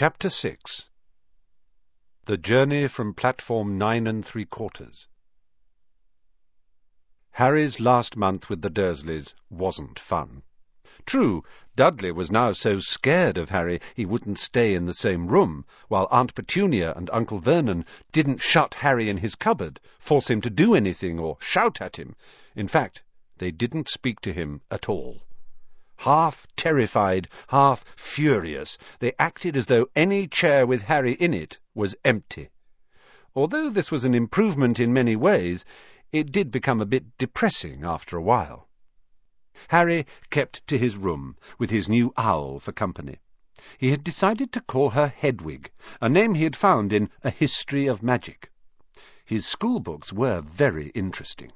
Chapter 0.00 0.30
6 0.30 0.86
The 2.26 2.36
Journey 2.36 2.86
from 2.86 3.14
Platform 3.14 3.78
Nine 3.78 4.06
and 4.06 4.24
Three 4.24 4.44
Quarters 4.44 5.08
Harry's 7.32 7.80
last 7.80 8.16
month 8.16 8.48
with 8.48 8.62
the 8.62 8.70
Dursleys 8.70 9.34
wasn't 9.50 9.98
fun. 9.98 10.44
True, 11.04 11.42
Dudley 11.74 12.12
was 12.12 12.30
now 12.30 12.52
so 12.52 12.78
scared 12.78 13.36
of 13.38 13.50
Harry 13.50 13.80
he 13.96 14.06
wouldn't 14.06 14.38
stay 14.38 14.76
in 14.76 14.86
the 14.86 14.94
same 14.94 15.26
room, 15.26 15.64
while 15.88 16.06
Aunt 16.12 16.32
Petunia 16.32 16.92
and 16.94 17.10
Uncle 17.12 17.40
Vernon 17.40 17.84
didn't 18.12 18.40
shut 18.40 18.74
Harry 18.74 19.08
in 19.08 19.16
his 19.16 19.34
cupboard, 19.34 19.80
force 19.98 20.30
him 20.30 20.40
to 20.42 20.48
do 20.48 20.76
anything, 20.76 21.18
or 21.18 21.38
shout 21.40 21.80
at 21.80 21.98
him. 21.98 22.14
In 22.54 22.68
fact, 22.68 23.02
they 23.38 23.50
didn't 23.50 23.88
speak 23.88 24.20
to 24.20 24.32
him 24.32 24.60
at 24.70 24.88
all. 24.88 25.24
Half 26.02 26.46
terrified, 26.54 27.26
half 27.48 27.84
furious, 27.96 28.78
they 29.00 29.14
acted 29.18 29.56
as 29.56 29.66
though 29.66 29.88
any 29.96 30.28
chair 30.28 30.64
with 30.64 30.82
Harry 30.82 31.14
in 31.14 31.34
it 31.34 31.58
was 31.74 31.96
empty. 32.04 32.50
Although 33.34 33.68
this 33.70 33.90
was 33.90 34.04
an 34.04 34.14
improvement 34.14 34.78
in 34.78 34.92
many 34.92 35.16
ways, 35.16 35.64
it 36.12 36.30
did 36.30 36.52
become 36.52 36.80
a 36.80 36.86
bit 36.86 37.18
depressing 37.18 37.82
after 37.82 38.16
a 38.16 38.22
while. 38.22 38.68
Harry 39.70 40.06
kept 40.30 40.64
to 40.68 40.78
his 40.78 40.96
room, 40.96 41.36
with 41.58 41.70
his 41.70 41.88
new 41.88 42.12
owl 42.16 42.60
for 42.60 42.70
company. 42.70 43.18
He 43.76 43.90
had 43.90 44.04
decided 44.04 44.52
to 44.52 44.60
call 44.60 44.90
her 44.90 45.08
Hedwig, 45.08 45.72
a 46.00 46.08
name 46.08 46.34
he 46.34 46.44
had 46.44 46.54
found 46.54 46.92
in 46.92 47.10
A 47.24 47.30
History 47.30 47.88
of 47.88 48.04
Magic. 48.04 48.52
His 49.24 49.46
schoolbooks 49.46 50.12
were 50.12 50.42
very 50.42 50.90
interesting. 50.90 51.50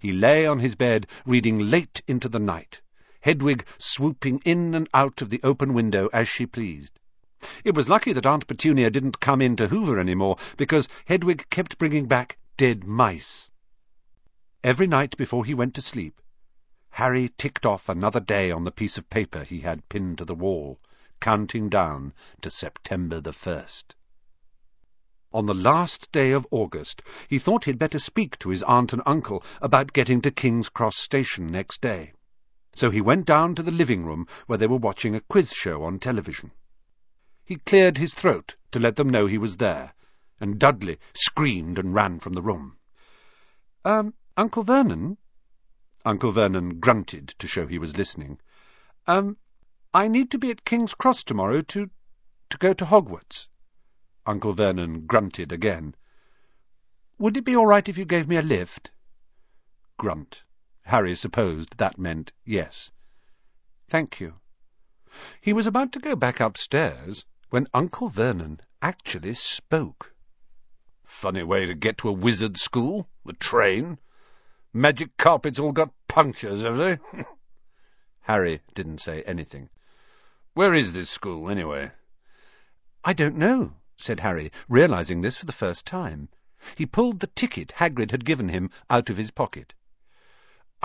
He 0.00 0.10
lay 0.10 0.44
on 0.44 0.58
his 0.58 0.74
bed, 0.74 1.06
reading 1.24 1.70
late 1.70 2.02
into 2.08 2.28
the 2.28 2.40
night. 2.40 2.80
Hedwig 3.26 3.66
swooping 3.78 4.40
in 4.44 4.72
and 4.76 4.88
out 4.94 5.20
of 5.20 5.30
the 5.30 5.40
open 5.42 5.74
window 5.74 6.08
as 6.12 6.28
she 6.28 6.46
pleased. 6.46 7.00
It 7.64 7.74
was 7.74 7.88
lucky 7.88 8.12
that 8.12 8.24
Aunt 8.24 8.46
Petunia 8.46 8.88
didn't 8.88 9.18
come 9.18 9.42
in 9.42 9.56
to 9.56 9.66
hoover 9.66 9.98
any 9.98 10.14
more, 10.14 10.36
because 10.56 10.86
Hedwig 11.06 11.50
kept 11.50 11.76
bringing 11.76 12.06
back 12.06 12.38
dead 12.56 12.84
mice. 12.84 13.50
Every 14.62 14.86
night 14.86 15.16
before 15.16 15.44
he 15.44 15.54
went 15.54 15.74
to 15.74 15.82
sleep, 15.82 16.22
Harry 16.90 17.32
ticked 17.36 17.66
off 17.66 17.88
another 17.88 18.20
day 18.20 18.52
on 18.52 18.62
the 18.62 18.70
piece 18.70 18.96
of 18.96 19.10
paper 19.10 19.42
he 19.42 19.58
had 19.58 19.88
pinned 19.88 20.18
to 20.18 20.24
the 20.24 20.36
wall, 20.36 20.78
counting 21.18 21.68
down 21.68 22.12
to 22.42 22.48
September 22.48 23.20
the 23.20 23.32
first. 23.32 23.96
On 25.32 25.46
the 25.46 25.52
last 25.52 26.12
day 26.12 26.30
of 26.30 26.46
August, 26.52 27.02
he 27.26 27.40
thought 27.40 27.64
he'd 27.64 27.76
better 27.76 27.98
speak 27.98 28.38
to 28.38 28.50
his 28.50 28.62
aunt 28.62 28.92
and 28.92 29.02
uncle 29.04 29.42
about 29.60 29.92
getting 29.92 30.20
to 30.20 30.30
King's 30.30 30.68
Cross 30.68 30.98
Station 30.98 31.48
next 31.48 31.80
day 31.80 32.12
so 32.76 32.90
he 32.90 33.00
went 33.00 33.24
down 33.24 33.54
to 33.54 33.62
the 33.62 33.70
living 33.70 34.04
room 34.04 34.26
where 34.46 34.58
they 34.58 34.66
were 34.66 34.76
watching 34.76 35.14
a 35.14 35.20
quiz 35.20 35.50
show 35.50 35.82
on 35.82 35.98
television. 35.98 36.50
He 37.44 37.56
cleared 37.56 37.96
his 37.96 38.14
throat 38.14 38.56
to 38.72 38.78
let 38.78 38.96
them 38.96 39.08
know 39.08 39.26
he 39.26 39.38
was 39.38 39.56
there, 39.56 39.94
and 40.40 40.58
Dudley 40.58 40.98
screamed 41.14 41.78
and 41.78 41.94
ran 41.94 42.20
from 42.20 42.34
the 42.34 42.42
room. 42.42 42.76
Um, 43.84 44.12
Uncle 44.36 44.62
Vernon? 44.62 45.16
Uncle 46.04 46.32
Vernon 46.32 46.78
grunted 46.78 47.28
to 47.38 47.48
show 47.48 47.66
he 47.66 47.78
was 47.78 47.96
listening. 47.96 48.38
Um, 49.06 49.38
I 49.94 50.08
need 50.08 50.30
to 50.32 50.38
be 50.38 50.50
at 50.50 50.64
King's 50.64 50.94
Cross 50.94 51.24
tomorrow 51.24 51.62
to... 51.62 51.88
to 52.50 52.58
go 52.58 52.74
to 52.74 52.84
Hogwarts. 52.84 53.48
Uncle 54.26 54.52
Vernon 54.52 55.06
grunted 55.06 55.50
again. 55.50 55.94
Would 57.18 57.38
it 57.38 57.44
be 57.44 57.56
all 57.56 57.66
right 57.66 57.88
if 57.88 57.96
you 57.96 58.04
gave 58.04 58.28
me 58.28 58.36
a 58.36 58.42
lift? 58.42 58.90
Grunt. 59.96 60.42
Harry 60.86 61.16
supposed 61.16 61.78
that 61.78 61.98
meant 61.98 62.30
yes. 62.44 62.92
Thank 63.88 64.20
you. 64.20 64.34
He 65.40 65.52
was 65.52 65.66
about 65.66 65.90
to 65.92 65.98
go 65.98 66.14
back 66.14 66.38
upstairs 66.38 67.24
when 67.50 67.66
Uncle 67.74 68.08
Vernon 68.08 68.60
actually 68.80 69.34
spoke. 69.34 70.14
Funny 71.02 71.42
way 71.42 71.66
to 71.66 71.74
get 71.74 71.98
to 71.98 72.08
a 72.08 72.12
wizard 72.12 72.56
school, 72.56 73.08
the 73.24 73.32
train. 73.32 73.98
Magic 74.72 75.16
carpets 75.16 75.58
all 75.58 75.72
got 75.72 75.92
punctures, 76.06 76.62
have 76.62 76.76
they? 76.76 77.00
Harry 78.20 78.60
didn't 78.74 78.98
say 78.98 79.22
anything. 79.22 79.68
Where 80.54 80.72
is 80.72 80.92
this 80.92 81.10
school, 81.10 81.50
anyway? 81.50 81.90
I 83.04 83.12
don't 83.12 83.38
know, 83.38 83.72
said 83.96 84.20
Harry, 84.20 84.52
realizing 84.68 85.20
this 85.20 85.36
for 85.36 85.46
the 85.46 85.52
first 85.52 85.84
time. 85.84 86.28
He 86.76 86.86
pulled 86.86 87.18
the 87.18 87.26
ticket 87.26 87.74
Hagrid 87.76 88.12
had 88.12 88.24
given 88.24 88.50
him 88.50 88.70
out 88.88 89.10
of 89.10 89.16
his 89.16 89.32
pocket. 89.32 89.74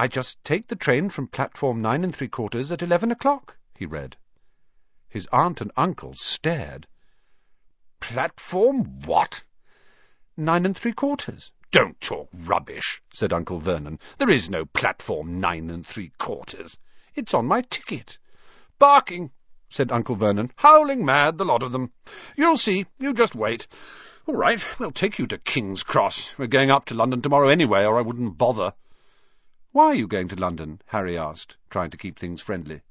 I 0.02 0.08
just 0.08 0.44
take 0.44 0.66
the 0.66 0.76
train 0.76 1.12
from 1.12 1.28
platform 1.28 1.84
nine 1.84 2.04
and 2.04 2.16
three 2.16 2.28
quarters 2.28 2.72
at 2.72 2.82
eleven 2.82 3.12
o'clock, 3.12 3.56
he 3.76 3.86
read. 3.86 4.18
His 5.08 5.28
aunt 5.32 5.62
and 5.62 5.72
uncle 5.78 6.16
stared. 6.16 6.88
Platform 8.00 9.02
what? 9.06 9.44
Nine 10.36 10.66
and 10.66 10.76
three 10.76 10.94
quarters. 10.94 11.54
Don't 11.70 12.02
talk 12.02 12.30
rubbish, 12.34 13.00
said 13.14 13.32
Uncle 13.32 13.60
Vernon. 13.60 14.00
There 14.18 14.32
is 14.32 14.50
no 14.50 14.66
platform 14.66 15.40
nine 15.40 15.70
and 15.70 15.86
three 15.86 16.12
quarters. 16.18 16.80
It's 17.14 17.36
on 17.36 17.46
my 17.46 17.62
ticket. 17.62 18.18
Barking, 18.80 19.30
said 19.70 19.92
Uncle 19.92 20.16
Vernon. 20.16 20.52
Howling 20.56 21.06
mad, 21.06 21.38
the 21.38 21.46
lot 21.46 21.62
of 21.62 21.72
them. 21.72 21.92
You'll 22.36 22.58
see. 22.58 22.88
You 22.98 23.14
just 23.14 23.36
wait. 23.36 23.68
All 24.26 24.34
right, 24.34 24.66
we'll 24.80 24.90
take 24.90 25.20
you 25.20 25.28
to 25.28 25.38
King's 25.38 25.84
Cross. 25.84 26.40
We're 26.40 26.48
going 26.48 26.72
up 26.72 26.86
to 26.86 26.96
London 26.96 27.22
tomorrow 27.22 27.50
anyway, 27.50 27.86
or 27.86 28.00
I 28.00 28.02
wouldn't 28.02 28.40
bother. 28.40 28.74
Why 29.74 29.86
are 29.86 29.96
you 29.96 30.06
going 30.06 30.28
to 30.28 30.36
London? 30.36 30.82
Harry 30.88 31.18
asked, 31.18 31.56
trying 31.70 31.92
to 31.92 31.98
keep 31.98 32.20
things 32.20 32.42
friendly. 32.42 32.82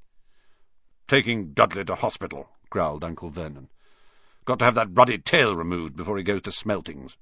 Taking 1.07 1.53
Dudley 1.53 1.85
to 1.85 1.93
hospital, 1.93 2.49
growled 2.71 3.03
Uncle 3.03 3.29
Vernon. 3.29 3.69
Got 4.45 4.57
to 4.59 4.65
have 4.65 4.73
that 4.73 4.89
ruddy 4.91 5.19
tail 5.19 5.55
removed 5.55 5.95
before 5.95 6.17
he 6.17 6.23
goes 6.23 6.41
to 6.41 6.51
Smeltings. 6.51 7.17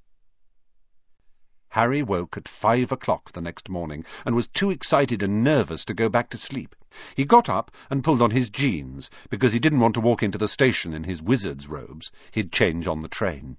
Harry 1.67 2.01
woke 2.01 2.37
at 2.37 2.47
five 2.47 2.93
o'clock 2.93 3.33
the 3.33 3.41
next 3.41 3.67
morning, 3.67 4.05
and 4.25 4.33
was 4.33 4.47
too 4.47 4.71
excited 4.71 5.21
and 5.21 5.43
nervous 5.43 5.83
to 5.83 5.93
go 5.93 6.07
back 6.07 6.29
to 6.29 6.37
sleep. 6.37 6.73
He 7.15 7.25
got 7.25 7.49
up 7.49 7.69
and 7.89 8.01
pulled 8.01 8.21
on 8.21 8.31
his 8.31 8.49
jeans, 8.49 9.09
because 9.29 9.51
he 9.51 9.59
didn't 9.59 9.81
want 9.81 9.95
to 9.95 9.99
walk 9.99 10.23
into 10.23 10.37
the 10.37 10.47
station 10.47 10.93
in 10.93 11.03
his 11.03 11.21
wizard's 11.21 11.67
robes. 11.67 12.13
He'd 12.31 12.53
change 12.53 12.87
on 12.87 13.01
the 13.01 13.09
train. 13.09 13.57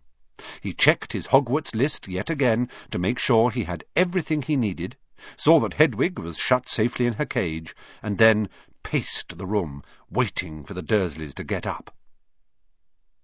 He 0.62 0.72
checked 0.72 1.12
his 1.12 1.26
Hogwarts 1.26 1.74
list 1.74 2.08
yet 2.08 2.30
again 2.30 2.70
to 2.90 2.98
make 2.98 3.18
sure 3.18 3.50
he 3.50 3.64
had 3.64 3.84
everything 3.94 4.40
he 4.40 4.56
needed, 4.56 4.96
saw 5.36 5.58
that 5.60 5.74
Hedwig 5.74 6.18
was 6.18 6.36
shut 6.36 6.68
safely 6.68 7.06
in 7.06 7.14
her 7.14 7.24
cage, 7.24 7.74
and 8.02 8.18
then 8.18 8.48
paced 8.82 9.38
the 9.38 9.46
room, 9.46 9.82
waiting 10.10 10.64
for 10.64 10.74
the 10.74 10.82
Dursleys 10.82 11.34
to 11.34 11.44
get 11.44 11.66
up. 11.66 11.94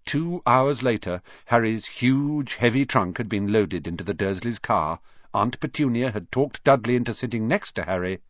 Two 0.06 0.40
hours 0.46 0.82
later, 0.82 1.20
Harry's 1.46 1.84
huge, 1.84 2.54
heavy 2.54 2.86
trunk 2.86 3.18
had 3.18 3.28
been 3.28 3.52
loaded 3.52 3.86
into 3.86 4.04
the 4.04 4.14
Dursleys' 4.14 4.58
car, 4.58 5.00
Aunt 5.34 5.60
Petunia 5.60 6.10
had 6.10 6.32
talked 6.32 6.64
Dudley 6.64 6.96
into 6.96 7.12
sitting 7.12 7.46
next 7.46 7.72
to 7.72 7.84
Harry, 7.84 8.20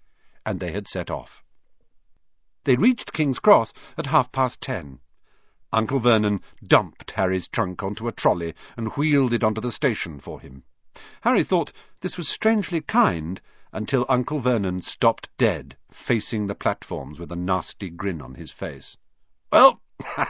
and 0.44 0.58
they 0.58 0.72
had 0.72 0.88
set 0.88 1.10
off. 1.10 1.44
They 2.64 2.74
reached 2.74 3.12
King's 3.12 3.38
Cross 3.38 3.72
at 3.96 4.06
half 4.06 4.32
past 4.32 4.60
ten. 4.60 4.98
Uncle 5.72 6.00
Vernon 6.00 6.40
dumped 6.66 7.10
Harry's 7.12 7.46
trunk 7.46 7.82
onto 7.82 8.08
a 8.08 8.12
trolley 8.12 8.54
and 8.76 8.90
wheeled 8.92 9.32
it 9.32 9.44
onto 9.44 9.60
the 9.60 9.70
station 9.70 10.18
for 10.18 10.40
him. 10.40 10.64
Harry 11.20 11.44
thought 11.44 11.72
this 12.00 12.16
was 12.16 12.26
strangely 12.26 12.80
kind, 12.80 13.40
until 13.72 14.06
Uncle 14.08 14.38
Vernon 14.38 14.80
stopped 14.82 15.28
dead, 15.38 15.76
facing 15.90 16.46
the 16.46 16.54
platforms 16.54 17.18
with 17.18 17.32
a 17.32 17.36
nasty 17.36 17.90
grin 17.90 18.22
on 18.22 18.34
his 18.34 18.50
face. 18.50 18.96
Well, 19.50 19.80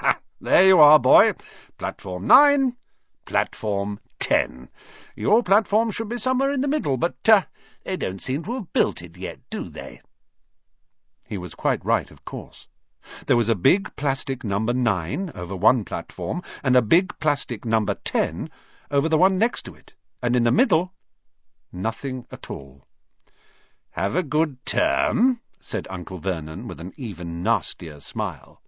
there 0.41 0.66
you 0.66 0.80
are, 0.80 0.98
boy. 0.98 1.34
Platform 1.78 2.26
nine, 2.26 2.76
platform 3.24 4.00
ten. 4.19 4.69
Your 5.14 5.42
platform 5.42 5.91
should 5.91 6.08
be 6.08 6.19
somewhere 6.19 6.52
in 6.52 6.60
the 6.60 6.69
middle, 6.69 6.97
but 6.97 7.16
uh, 7.28 7.42
they 7.84 7.97
don't 7.97 8.20
seem 8.20 8.44
to 8.44 8.54
have 8.54 8.72
built 8.72 9.02
it 9.02 9.16
yet, 9.16 9.41
do 9.50 9.68
they? 9.68 10.00
He 11.24 11.36
was 11.36 11.54
quite 11.54 11.84
right, 11.84 12.10
of 12.10 12.24
course. 12.24 12.68
There 13.26 13.36
was 13.36 13.48
a 13.48 13.54
big 13.54 13.94
plastic 13.97 14.44
number 14.44 14.72
nine 14.72 15.32
over 15.34 15.56
one 15.56 15.84
platform, 15.84 16.42
and 16.62 16.76
a 16.76 16.82
big 16.82 17.18
plastic 17.21 17.65
number 17.65 17.94
ten 17.94 18.50
over 18.91 19.09
the 19.09 19.18
one 19.18 19.38
next 19.38 19.65
to 19.65 19.74
it, 19.74 19.94
and 20.22 20.36
in 20.36 20.44
the 20.44 20.53
middle, 20.53 20.92
nothing 21.72 22.27
at 22.30 22.50
all. 22.50 22.85
Have 23.97 24.15
a 24.15 24.22
good 24.22 24.65
term, 24.66 25.41
said 25.59 25.87
Uncle 25.89 26.19
Vernon 26.19 26.69
with 26.69 26.81
an 26.81 26.93
even 26.98 27.43
nastier 27.43 27.98
smile. 27.98 28.60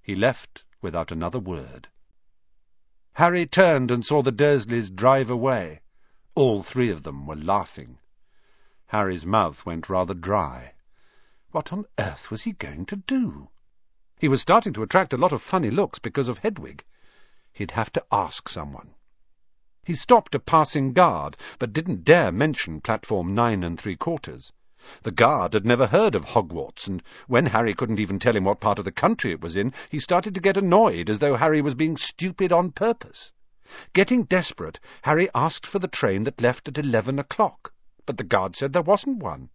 He 0.00 0.14
left 0.14 0.64
without 0.80 1.12
another 1.12 1.38
word. 1.38 1.88
Harry 3.12 3.44
turned 3.44 3.90
and 3.90 4.02
saw 4.02 4.22
the 4.22 4.32
Dursleys 4.32 4.90
drive 4.90 5.28
away. 5.28 5.82
All 6.34 6.62
three 6.62 6.88
of 6.88 7.02
them 7.02 7.26
were 7.26 7.36
laughing. 7.36 7.98
Harry's 8.86 9.26
mouth 9.26 9.66
went 9.66 9.90
rather 9.90 10.14
dry. 10.14 10.72
What 11.50 11.70
on 11.70 11.84
earth 11.98 12.30
was 12.30 12.40
he 12.40 12.52
going 12.52 12.86
to 12.86 12.96
do? 12.96 13.50
He 14.18 14.28
was 14.28 14.40
starting 14.40 14.72
to 14.72 14.82
attract 14.82 15.12
a 15.12 15.18
lot 15.18 15.34
of 15.34 15.42
funny 15.42 15.70
looks 15.70 15.98
because 15.98 16.30
of 16.30 16.38
Hedwig. 16.38 16.82
He'd 17.52 17.72
have 17.72 17.92
to 17.92 18.06
ask 18.10 18.48
someone. 18.48 18.94
He 19.84 19.92
stopped 19.92 20.34
a 20.34 20.40
passing 20.40 20.94
guard, 20.94 21.36
but 21.58 21.74
didn't 21.74 22.04
dare 22.04 22.32
mention 22.32 22.80
platform 22.80 23.34
nine 23.34 23.62
and 23.64 23.78
three 23.78 23.96
quarters. 23.96 24.50
The 25.04 25.12
guard 25.12 25.52
had 25.52 25.64
never 25.64 25.86
heard 25.86 26.16
of 26.16 26.24
Hogwarts, 26.24 26.88
and 26.88 27.04
when 27.28 27.46
Harry 27.46 27.72
couldn't 27.72 28.00
even 28.00 28.18
tell 28.18 28.34
him 28.34 28.42
what 28.42 28.58
part 28.58 28.80
of 28.80 28.84
the 28.84 28.90
country 28.90 29.30
it 29.30 29.40
was 29.40 29.54
in, 29.54 29.72
he 29.88 30.00
started 30.00 30.34
to 30.34 30.40
get 30.40 30.56
annoyed, 30.56 31.08
as 31.08 31.20
though 31.20 31.36
Harry 31.36 31.62
was 31.62 31.76
being 31.76 31.96
stupid 31.96 32.50
on 32.50 32.72
purpose. 32.72 33.32
Getting 33.92 34.24
desperate, 34.24 34.80
Harry 35.02 35.28
asked 35.36 35.66
for 35.66 35.78
the 35.78 35.86
train 35.86 36.24
that 36.24 36.40
left 36.40 36.66
at 36.66 36.78
eleven 36.78 37.20
o'clock, 37.20 37.72
but 38.06 38.16
the 38.16 38.24
guard 38.24 38.56
said 38.56 38.72
there 38.72 38.82
wasn't 38.82 39.18
one. 39.22 39.50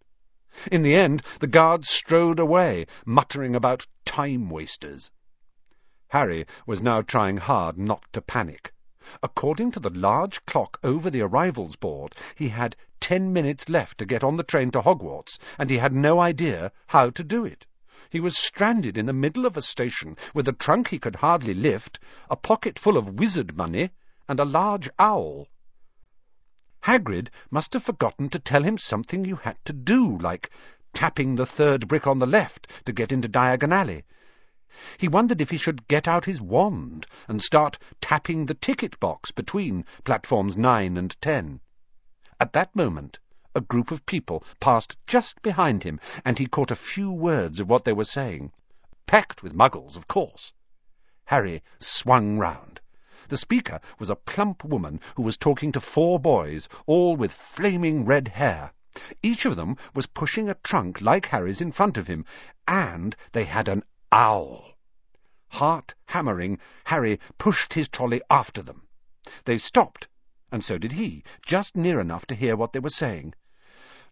In 0.71 0.81
the 0.81 0.95
end, 0.95 1.21
the 1.41 1.47
guard 1.47 1.83
strode 1.83 2.39
away, 2.39 2.85
muttering 3.05 3.53
about 3.53 3.85
time-wasters. 4.05 5.11
Harry 6.07 6.45
was 6.65 6.81
now 6.81 7.01
trying 7.01 7.35
hard 7.35 7.77
not 7.77 8.05
to 8.13 8.21
panic. 8.21 8.73
According 9.21 9.71
to 9.71 9.81
the 9.81 9.89
large 9.89 10.45
clock 10.45 10.79
over 10.83 11.09
the 11.09 11.21
arrivals 11.21 11.75
board, 11.75 12.15
he 12.35 12.47
had 12.47 12.77
ten 12.99 13.33
minutes 13.33 13.69
left 13.69 13.97
to 13.97 14.05
get 14.05 14.23
on 14.23 14.37
the 14.37 14.43
train 14.43 14.71
to 14.71 14.81
Hogwarts, 14.81 15.37
and 15.57 15.69
he 15.69 15.77
had 15.77 15.93
no 15.93 16.19
idea 16.19 16.71
how 16.87 17.09
to 17.11 17.23
do 17.23 17.45
it. 17.45 17.65
He 18.09 18.19
was 18.19 18.37
stranded 18.37 18.97
in 18.97 19.05
the 19.05 19.13
middle 19.13 19.45
of 19.45 19.57
a 19.57 19.61
station 19.61 20.15
with 20.33 20.47
a 20.47 20.53
trunk 20.53 20.87
he 20.87 20.99
could 20.99 21.17
hardly 21.17 21.53
lift, 21.53 21.99
a 22.29 22.35
pocket 22.35 22.79
full 22.79 22.97
of 22.97 23.19
wizard 23.19 23.57
money, 23.57 23.89
and 24.27 24.39
a 24.39 24.45
large 24.45 24.89
owl. 24.97 25.47
Hagrid 26.83 27.29
must 27.51 27.73
have 27.73 27.83
forgotten 27.83 28.29
to 28.29 28.39
tell 28.39 28.63
him 28.63 28.77
something 28.77 29.25
you 29.25 29.35
had 29.35 29.57
to 29.65 29.73
do, 29.73 30.17
like 30.17 30.49
tapping 30.93 31.35
the 31.35 31.45
third 31.45 31.87
brick 31.87 32.07
on 32.07 32.19
the 32.19 32.25
left 32.25 32.67
to 32.85 32.93
get 32.93 33.11
into 33.11 33.27
Diagon 33.27 33.73
Alley. 33.73 34.05
He 34.97 35.07
wondered 35.07 35.41
if 35.41 35.49
he 35.49 35.57
should 35.57 35.87
get 35.87 36.07
out 36.07 36.25
his 36.25 36.41
wand 36.41 37.07
and 37.27 37.43
start 37.43 37.77
tapping 37.99 38.45
the 38.45 38.53
ticket 38.53 38.99
box 38.99 39.31
between 39.31 39.85
platforms 40.03 40.55
nine 40.55 40.97
and 40.97 41.19
ten. 41.21 41.59
At 42.39 42.53
that 42.53 42.75
moment, 42.75 43.17
a 43.55 43.61
group 43.61 43.89
of 43.89 44.05
people 44.05 44.43
passed 44.59 44.95
just 45.07 45.41
behind 45.41 45.81
him, 45.81 45.99
and 46.23 46.37
he 46.37 46.45
caught 46.45 46.69
a 46.69 46.75
few 46.75 47.11
words 47.11 47.59
of 47.59 47.67
what 47.67 47.83
they 47.83 47.93
were 47.93 48.03
saying. 48.03 48.51
Packed 49.07 49.41
with 49.41 49.55
muggles, 49.55 49.95
of 49.95 50.07
course. 50.07 50.53
Harry 51.25 51.63
swung 51.79 52.37
round. 52.37 52.79
The 53.29 53.37
speaker 53.37 53.81
was 53.97 54.11
a 54.11 54.15
plump 54.15 54.63
woman 54.63 55.01
who 55.15 55.23
was 55.23 55.35
talking 55.35 55.71
to 55.71 55.81
four 55.81 56.19
boys, 56.19 56.69
all 56.85 57.15
with 57.15 57.33
flaming 57.33 58.05
red 58.05 58.27
hair. 58.27 58.71
Each 59.23 59.45
of 59.45 59.55
them 59.55 59.75
was 59.95 60.05
pushing 60.05 60.47
a 60.47 60.53
trunk 60.53 61.01
like 61.01 61.25
Harry's 61.25 61.59
in 61.59 61.71
front 61.71 61.97
of 61.97 62.05
him, 62.05 62.23
and 62.67 63.15
they 63.31 63.45
had 63.45 63.67
an 63.67 63.83
owl. 64.11 64.77
Heart 65.47 65.95
hammering, 66.05 66.59
Harry 66.85 67.19
pushed 67.39 67.73
his 67.73 67.87
trolley 67.89 68.21
after 68.29 68.61
them. 68.61 68.87
They 69.45 69.57
stopped, 69.57 70.07
and 70.51 70.63
so 70.63 70.77
did 70.77 70.93
he, 70.93 71.23
just 71.45 71.75
near 71.75 71.99
enough 71.99 72.25
to 72.25 72.35
hear 72.35 72.55
what 72.55 72.73
they 72.73 72.79
were 72.79 72.89
saying. 72.89 73.33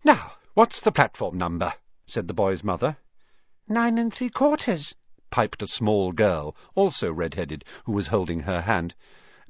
Now, 0.04 0.34
what's 0.54 0.82
the 0.82 0.92
platform 0.92 1.38
number? 1.38 1.74
said 2.06 2.28
the 2.28 2.34
boy's 2.34 2.64
mother. 2.64 2.98
Nine 3.68 3.98
and 3.98 4.14
three 4.14 4.30
quarters, 4.30 4.96
piped 5.30 5.62
a 5.62 5.68
small 5.68 6.12
girl, 6.12 6.56
also 6.76 7.12
red-headed, 7.12 7.66
who 7.86 7.94
was 7.94 8.08
holding 8.08 8.42
her 8.42 8.62
hand. 8.62 8.94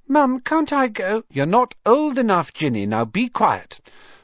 Mum, 0.08 0.40
can't 0.40 0.72
I 0.72 0.88
go? 0.88 1.24
You're 1.30 1.46
not 1.48 1.74
old 1.86 2.18
enough, 2.18 2.54
Ginny. 2.54 2.86
Now 2.86 3.06
be 3.06 3.28
quiet. 3.28 3.80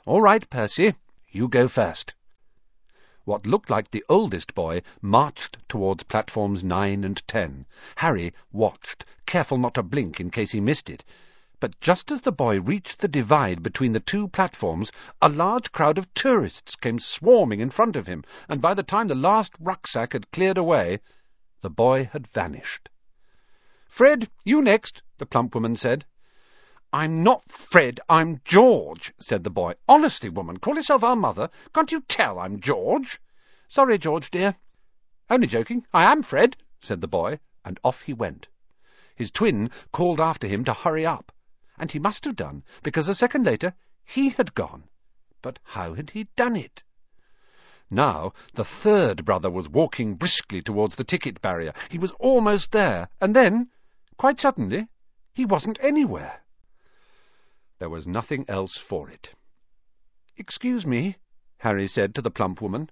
All 0.05 0.21
right, 0.21 0.47
Percy. 0.49 0.93
You 1.29 1.47
go 1.47 1.67
first. 1.67 2.13
What 3.23 3.47
looked 3.47 3.69
like 3.69 3.91
the 3.91 4.05
oldest 4.07 4.53
boy 4.55 4.81
marched 5.01 5.57
towards 5.67 6.03
platforms 6.03 6.63
nine 6.63 7.03
and 7.03 7.21
ten. 7.27 7.65
Harry 7.95 8.33
watched, 8.51 9.05
careful 9.25 9.57
not 9.57 9.73
to 9.75 9.83
blink 9.83 10.19
in 10.19 10.29
case 10.29 10.51
he 10.51 10.59
missed 10.59 10.89
it. 10.89 11.03
But 11.61 11.79
just 11.79 12.09
as 12.09 12.21
the 12.21 12.31
boy 12.31 12.59
reached 12.59 13.01
the 13.01 13.07
divide 13.07 13.61
between 13.61 13.93
the 13.93 13.99
two 13.99 14.27
platforms, 14.27 14.91
a 15.21 15.29
large 15.29 15.71
crowd 15.71 15.99
of 15.99 16.11
tourists 16.15 16.75
came 16.75 16.97
swarming 16.97 17.59
in 17.59 17.69
front 17.69 17.95
of 17.95 18.07
him, 18.07 18.23
and 18.49 18.59
by 18.63 18.73
the 18.73 18.81
time 18.81 19.07
the 19.07 19.13
last 19.13 19.53
rucksack 19.59 20.13
had 20.13 20.31
cleared 20.31 20.57
away, 20.57 21.01
the 21.61 21.69
boy 21.69 22.09
had 22.13 22.25
vanished. 22.25 22.89
Fred, 23.87 24.27
you 24.43 24.63
next, 24.63 25.03
the 25.19 25.25
plump 25.27 25.53
woman 25.53 25.75
said. 25.75 26.03
I'm 26.91 27.21
not 27.21 27.47
Fred, 27.47 27.99
I'm 28.09 28.41
George, 28.43 29.13
said 29.19 29.43
the 29.43 29.51
boy. 29.51 29.75
Honestly, 29.87 30.29
woman, 30.29 30.57
call 30.57 30.77
yourself 30.77 31.03
our 31.03 31.15
mother. 31.15 31.51
Can't 31.75 31.91
you 31.91 32.01
tell 32.01 32.39
I'm 32.39 32.59
George? 32.59 33.21
Sorry, 33.67 33.99
George, 33.99 34.31
dear. 34.31 34.55
Only 35.29 35.45
joking. 35.45 35.85
I 35.93 36.11
am 36.11 36.23
Fred, 36.23 36.57
said 36.79 37.01
the 37.01 37.07
boy, 37.07 37.39
and 37.63 37.79
off 37.83 38.01
he 38.01 38.13
went. 38.13 38.47
His 39.15 39.29
twin 39.29 39.69
called 39.91 40.19
after 40.19 40.47
him 40.47 40.65
to 40.65 40.73
hurry 40.73 41.05
up, 41.05 41.31
and 41.81 41.92
he 41.92 42.00
must 42.00 42.24
have 42.25 42.36
done, 42.36 42.63
because 42.83 43.10
a 43.10 43.16
second 43.16 43.44
later 43.44 43.74
he 44.06 44.30
had 44.30 44.54
gone. 44.54 44.83
But 45.42 45.57
how 45.63 45.95
had 45.95 46.12
he 46.12 46.28
done 46.36 46.56
it? 46.56 46.83
Now 47.89 48.33
the 48.54 48.63
third 48.63 49.25
brother 49.25 49.50
was 49.50 49.68
walking 49.68 50.13
briskly 50.13 50.62
towards 50.62 50.95
the 50.95 51.04
ticket 51.04 51.42
barrier. 51.42 51.74
He 51.89 51.98
was 51.98 52.12
almost 52.12 52.72
there, 52.72 53.10
and 53.19 53.36
then, 53.36 53.72
quite 54.16 54.39
suddenly, 54.39 54.88
he 55.33 55.44
wasn't 55.44 55.80
anywhere. 55.81 56.44
There 57.80 57.89
was 57.89 58.06
nothing 58.06 58.45
else 58.48 58.78
for 58.78 59.10
it. 59.10 59.33
Excuse 60.38 60.86
me, 60.86 61.18
Harry 61.57 61.88
said 61.88 62.13
to 62.13 62.22
the 62.22 62.30
plump 62.30 62.62
woman. 62.62 62.92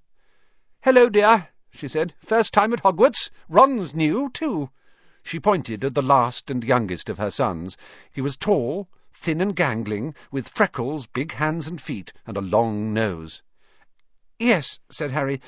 Hello, 0.82 1.10
dear, 1.10 1.50
she 1.70 1.88
said. 1.88 2.16
First 2.18 2.54
time 2.54 2.74
at 2.74 2.82
Hogwarts. 2.82 3.30
Ron's 3.48 3.94
new, 3.94 4.32
too. 4.32 4.72
She 5.22 5.40
pointed 5.40 5.84
at 5.84 5.96
the 5.96 6.02
last 6.02 6.50
and 6.50 6.64
youngest 6.64 7.10
of 7.10 7.18
her 7.18 7.30
sons. 7.30 7.76
He 8.12 8.22
was 8.22 8.38
tall, 8.38 8.88
thin 9.12 9.42
and 9.42 9.54
gangling, 9.54 10.16
with 10.32 10.48
freckles, 10.48 11.08
big 11.08 11.34
hands 11.34 11.68
and 11.68 11.82
feet, 11.82 12.14
and 12.26 12.38
a 12.38 12.42
long 12.42 12.94
nose. 12.94 13.44
Yes, 14.40 14.80
said 14.90 15.12
Harry. 15.12 15.42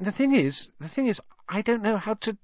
The 0.00 0.10
thing 0.10 0.32
is, 0.32 0.70
the 0.80 0.88
thing 0.88 1.06
is, 1.06 1.20
I 1.48 1.62
don't 1.62 1.82
know 1.82 1.98
how 1.98 2.14
to... 2.14 2.36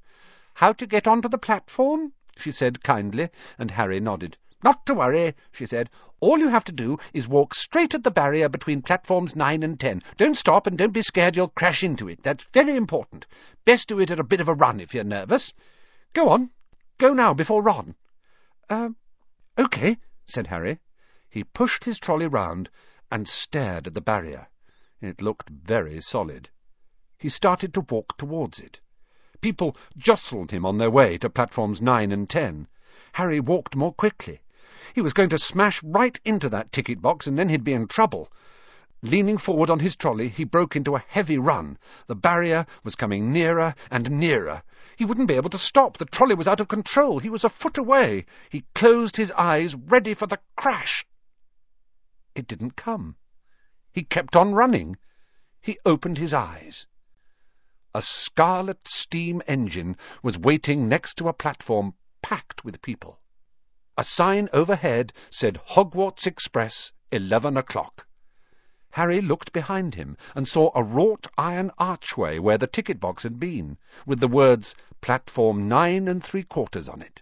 How 0.54 0.72
to 0.74 0.86
get 0.86 1.08
onto 1.08 1.28
the 1.28 1.36
platform? 1.36 2.12
she 2.36 2.52
said 2.52 2.82
kindly, 2.82 3.30
and 3.58 3.72
Harry 3.72 3.98
nodded. 3.98 4.38
Not 4.62 4.86
to 4.86 4.94
worry, 4.94 5.34
she 5.52 5.66
said. 5.66 5.90
All 6.18 6.38
you 6.38 6.48
have 6.48 6.64
to 6.64 6.72
do 6.72 6.98
is 7.12 7.28
walk 7.28 7.54
straight 7.54 7.94
at 7.94 8.04
the 8.04 8.10
barrier 8.10 8.48
between 8.48 8.82
platforms 8.82 9.36
nine 9.36 9.62
and 9.62 9.78
ten. 9.78 10.02
Don't 10.16 10.36
stop 10.36 10.66
and 10.66 10.78
don't 10.78 10.92
be 10.92 11.02
scared 11.02 11.36
you'll 11.36 11.48
crash 11.48 11.82
into 11.82 12.08
it. 12.08 12.22
That's 12.22 12.48
very 12.52 12.74
important. 12.74 13.26
Best 13.64 13.88
do 13.88 14.00
it 14.00 14.10
at 14.10 14.20
a 14.20 14.24
bit 14.24 14.40
of 14.40 14.48
a 14.48 14.54
run 14.54 14.80
if 14.80 14.94
you're 14.94 15.04
nervous. 15.04 15.52
Go 16.16 16.30
on. 16.30 16.48
Go 16.96 17.12
now, 17.12 17.34
before 17.34 17.60
Ron. 17.60 17.94
Uh, 18.70 18.88
OK, 19.58 19.98
said 20.24 20.46
Harry. 20.46 20.78
He 21.28 21.44
pushed 21.44 21.84
his 21.84 21.98
trolley 21.98 22.26
round 22.26 22.70
and 23.10 23.28
stared 23.28 23.86
at 23.86 23.92
the 23.92 24.00
barrier. 24.00 24.48
It 25.02 25.20
looked 25.20 25.50
very 25.50 26.00
solid. 26.00 26.48
He 27.18 27.28
started 27.28 27.74
to 27.74 27.82
walk 27.82 28.16
towards 28.16 28.60
it. 28.60 28.80
People 29.42 29.76
jostled 29.98 30.52
him 30.52 30.64
on 30.64 30.78
their 30.78 30.90
way 30.90 31.18
to 31.18 31.28
platforms 31.28 31.82
nine 31.82 32.10
and 32.12 32.30
ten. 32.30 32.66
Harry 33.12 33.38
walked 33.38 33.76
more 33.76 33.92
quickly. 33.92 34.40
He 34.94 35.02
was 35.02 35.12
going 35.12 35.28
to 35.28 35.38
smash 35.38 35.82
right 35.82 36.18
into 36.24 36.48
that 36.48 36.72
ticket 36.72 37.02
box, 37.02 37.26
and 37.26 37.38
then 37.38 37.50
he'd 37.50 37.62
be 37.62 37.74
in 37.74 37.88
trouble. 37.88 38.32
Leaning 39.06 39.38
forward 39.38 39.70
on 39.70 39.78
his 39.78 39.94
trolley, 39.94 40.28
he 40.28 40.42
broke 40.42 40.74
into 40.74 40.96
a 40.96 41.04
heavy 41.06 41.38
run. 41.38 41.78
The 42.08 42.16
barrier 42.16 42.66
was 42.82 42.96
coming 42.96 43.32
nearer 43.32 43.76
and 43.88 44.10
nearer. 44.10 44.64
He 44.96 45.04
wouldn't 45.04 45.28
be 45.28 45.36
able 45.36 45.50
to 45.50 45.58
stop. 45.58 45.96
The 45.96 46.06
trolley 46.06 46.34
was 46.34 46.48
out 46.48 46.58
of 46.58 46.66
control. 46.66 47.20
He 47.20 47.30
was 47.30 47.44
a 47.44 47.48
foot 47.48 47.78
away. 47.78 48.26
He 48.50 48.64
closed 48.74 49.16
his 49.16 49.30
eyes, 49.30 49.76
ready 49.76 50.14
for 50.14 50.26
the 50.26 50.40
crash. 50.56 51.06
It 52.34 52.48
didn't 52.48 52.74
come. 52.74 53.14
He 53.92 54.02
kept 54.02 54.34
on 54.34 54.54
running. 54.54 54.96
He 55.60 55.78
opened 55.86 56.18
his 56.18 56.34
eyes. 56.34 56.88
A 57.94 58.02
scarlet 58.02 58.88
steam 58.88 59.40
engine 59.46 59.98
was 60.24 60.36
waiting 60.36 60.88
next 60.88 61.18
to 61.18 61.28
a 61.28 61.32
platform 61.32 61.94
packed 62.22 62.64
with 62.64 62.82
people. 62.82 63.20
A 63.96 64.02
sign 64.02 64.48
overhead 64.52 65.12
said 65.30 65.60
Hogwarts 65.64 66.26
Express, 66.26 66.90
eleven 67.12 67.56
o'clock. 67.56 68.05
Harry 68.96 69.20
looked 69.20 69.52
behind 69.52 69.94
him 69.94 70.16
and 70.34 70.48
saw 70.48 70.70
a 70.74 70.82
wrought 70.82 71.26
iron 71.36 71.70
archway 71.76 72.38
where 72.38 72.56
the 72.56 72.66
ticket 72.66 72.98
box 72.98 73.24
had 73.24 73.38
been, 73.38 73.76
with 74.06 74.18
the 74.20 74.26
words 74.26 74.74
Platform 75.02 75.68
nine 75.68 76.08
and 76.08 76.24
three 76.24 76.42
quarters 76.42 76.88
on 76.88 77.02
it. 77.02 77.20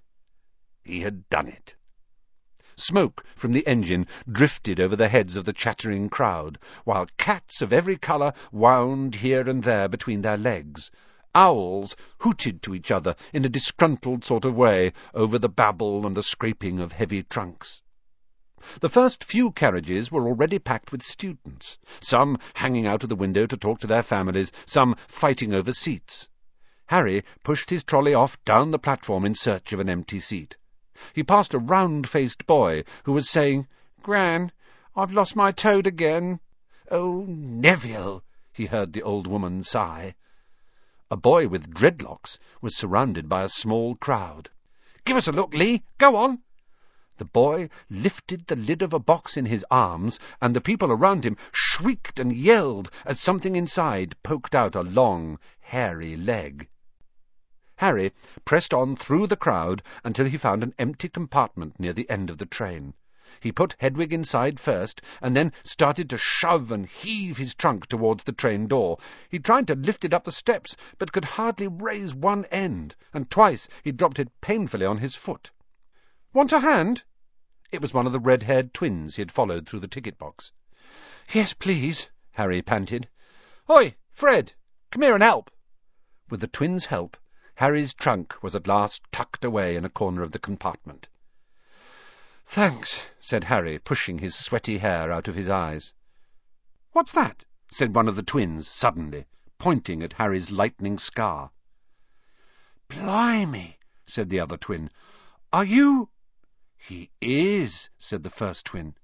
He 0.84 1.00
had 1.00 1.28
done 1.28 1.48
it. 1.48 1.74
Smoke 2.76 3.26
from 3.34 3.50
the 3.50 3.66
engine 3.66 4.06
drifted 4.30 4.78
over 4.78 4.94
the 4.94 5.08
heads 5.08 5.36
of 5.36 5.46
the 5.46 5.52
chattering 5.52 6.08
crowd, 6.08 6.60
while 6.84 7.08
cats 7.18 7.60
of 7.60 7.72
every 7.72 7.96
colour 7.96 8.34
wound 8.52 9.16
here 9.16 9.50
and 9.50 9.60
there 9.64 9.88
between 9.88 10.22
their 10.22 10.36
legs, 10.36 10.92
Owls 11.34 11.96
hooted 12.20 12.62
to 12.62 12.76
each 12.76 12.92
other 12.92 13.16
in 13.32 13.44
a 13.44 13.48
disgruntled 13.48 14.22
sort 14.22 14.44
of 14.44 14.54
way 14.54 14.92
over 15.12 15.40
the 15.40 15.48
babble 15.48 16.06
and 16.06 16.14
the 16.14 16.22
scraping 16.22 16.78
of 16.78 16.92
heavy 16.92 17.24
trunks. 17.24 17.82
The 18.80 18.88
first 18.88 19.24
few 19.24 19.50
carriages 19.52 20.12
were 20.12 20.26
already 20.26 20.58
packed 20.58 20.92
with 20.92 21.02
students, 21.02 21.78
some 22.00 22.38
hanging 22.54 22.86
out 22.86 23.02
of 23.02 23.08
the 23.08 23.16
window 23.16 23.46
to 23.46 23.56
talk 23.56 23.78
to 23.80 23.86
their 23.86 24.02
families, 24.02 24.52
some 24.66 24.96
fighting 25.06 25.54
over 25.54 25.72
seats. 25.72 26.28
Harry 26.86 27.24
pushed 27.42 27.70
his 27.70 27.82
trolley 27.82 28.14
off 28.14 28.36
down 28.44 28.70
the 28.70 28.78
platform 28.78 29.24
in 29.24 29.34
search 29.34 29.72
of 29.72 29.80
an 29.80 29.88
empty 29.88 30.20
seat. 30.20 30.56
He 31.12 31.22
passed 31.24 31.54
a 31.54 31.58
round-faced 31.58 32.46
boy 32.46 32.84
who 33.04 33.12
was 33.12 33.28
saying, 33.28 33.66
Gran, 34.02 34.52
I've 34.94 35.12
lost 35.12 35.34
my 35.34 35.50
toad 35.50 35.86
again. 35.86 36.38
Oh, 36.90 37.24
Neville, 37.26 38.22
he 38.52 38.66
heard 38.66 38.92
the 38.92 39.02
old 39.02 39.26
woman 39.26 39.62
sigh. 39.62 40.14
A 41.10 41.16
boy 41.16 41.48
with 41.48 41.74
dreadlocks 41.74 42.38
was 42.60 42.76
surrounded 42.76 43.28
by 43.28 43.42
a 43.42 43.48
small 43.48 43.94
crowd. 43.96 44.50
Give 45.04 45.16
us 45.16 45.26
a 45.26 45.32
look, 45.32 45.54
Lee. 45.54 45.82
Go 45.98 46.16
on. 46.16 46.43
The 47.16 47.24
boy 47.24 47.68
lifted 47.88 48.48
the 48.48 48.56
lid 48.56 48.82
of 48.82 48.92
a 48.92 48.98
box 48.98 49.36
in 49.36 49.46
his 49.46 49.64
arms, 49.70 50.18
and 50.40 50.52
the 50.52 50.60
people 50.60 50.90
around 50.90 51.24
him 51.24 51.36
shrieked 51.52 52.18
and 52.18 52.32
yelled 52.34 52.90
as 53.04 53.20
something 53.20 53.54
inside 53.54 54.20
poked 54.24 54.52
out 54.52 54.74
a 54.74 54.80
long, 54.82 55.38
hairy 55.60 56.16
leg. 56.16 56.66
Harry 57.76 58.12
pressed 58.44 58.74
on 58.74 58.96
through 58.96 59.28
the 59.28 59.36
crowd 59.36 59.80
until 60.02 60.26
he 60.26 60.36
found 60.36 60.64
an 60.64 60.74
empty 60.76 61.08
compartment 61.08 61.78
near 61.78 61.92
the 61.92 62.10
end 62.10 62.30
of 62.30 62.38
the 62.38 62.46
train. 62.46 62.94
He 63.38 63.52
put 63.52 63.76
Hedwig 63.78 64.12
inside 64.12 64.58
first, 64.58 65.00
and 65.22 65.36
then 65.36 65.52
started 65.62 66.10
to 66.10 66.18
shove 66.18 66.72
and 66.72 66.84
heave 66.84 67.36
his 67.36 67.54
trunk 67.54 67.86
towards 67.86 68.24
the 68.24 68.32
train 68.32 68.66
door. 68.66 68.98
He 69.28 69.38
tried 69.38 69.68
to 69.68 69.76
lift 69.76 70.04
it 70.04 70.12
up 70.12 70.24
the 70.24 70.32
steps, 70.32 70.74
but 70.98 71.12
could 71.12 71.24
hardly 71.24 71.68
raise 71.68 72.12
one 72.12 72.44
end, 72.46 72.96
and 73.12 73.30
twice 73.30 73.68
he 73.84 73.92
dropped 73.92 74.18
it 74.18 74.40
painfully 74.40 74.84
on 74.84 74.98
his 74.98 75.14
foot. 75.14 75.52
Want 76.34 76.52
a 76.52 76.58
hand? 76.58 77.04
It 77.70 77.80
was 77.80 77.94
one 77.94 78.06
of 78.06 78.12
the 78.12 78.18
red-haired 78.18 78.74
twins 78.74 79.14
he 79.14 79.22
had 79.22 79.30
followed 79.30 79.68
through 79.68 79.78
the 79.78 79.86
ticket 79.86 80.18
box. 80.18 80.50
Yes, 81.32 81.52
please, 81.52 82.10
Harry 82.32 82.60
panted. 82.60 83.08
Oi, 83.70 83.94
Fred, 84.10 84.52
come 84.90 85.02
here 85.02 85.14
and 85.14 85.22
help. 85.22 85.48
With 86.28 86.40
the 86.40 86.48
twins' 86.48 86.86
help, 86.86 87.16
Harry's 87.54 87.94
trunk 87.94 88.42
was 88.42 88.56
at 88.56 88.66
last 88.66 89.02
tucked 89.12 89.44
away 89.44 89.76
in 89.76 89.84
a 89.84 89.88
corner 89.88 90.22
of 90.22 90.32
the 90.32 90.40
compartment. 90.40 91.06
Thanks, 92.46 93.08
said 93.20 93.44
Harry, 93.44 93.78
pushing 93.78 94.18
his 94.18 94.34
sweaty 94.34 94.78
hair 94.78 95.12
out 95.12 95.28
of 95.28 95.36
his 95.36 95.48
eyes. 95.48 95.94
What's 96.90 97.12
that? 97.12 97.44
said 97.70 97.94
one 97.94 98.08
of 98.08 98.16
the 98.16 98.24
twins 98.24 98.66
suddenly, 98.66 99.26
pointing 99.58 100.02
at 100.02 100.14
Harry's 100.14 100.50
lightning 100.50 100.98
scar. 100.98 101.52
Blimey, 102.88 103.78
said 104.04 104.30
the 104.30 104.40
other 104.40 104.56
twin. 104.56 104.90
Are 105.52 105.64
you... 105.64 106.10
He 106.86 107.10
is, 107.18 107.88
said 107.98 108.24
the 108.24 108.28
first 108.28 108.66
twin. 108.66 108.94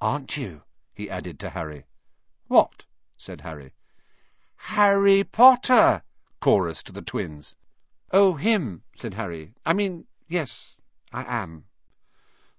Aren't 0.00 0.36
you? 0.36 0.62
he 0.92 1.10
added 1.10 1.40
to 1.40 1.50
Harry. 1.50 1.84
What? 2.46 2.86
said 3.16 3.40
Harry. 3.40 3.74
Harry 4.54 5.24
Potter, 5.24 6.04
chorused 6.40 6.94
the 6.94 7.02
twins. 7.02 7.56
Oh, 8.12 8.34
him, 8.34 8.84
said 8.96 9.14
Harry. 9.14 9.52
I 9.66 9.72
mean, 9.72 10.06
yes, 10.28 10.76
I 11.12 11.24
am. 11.24 11.64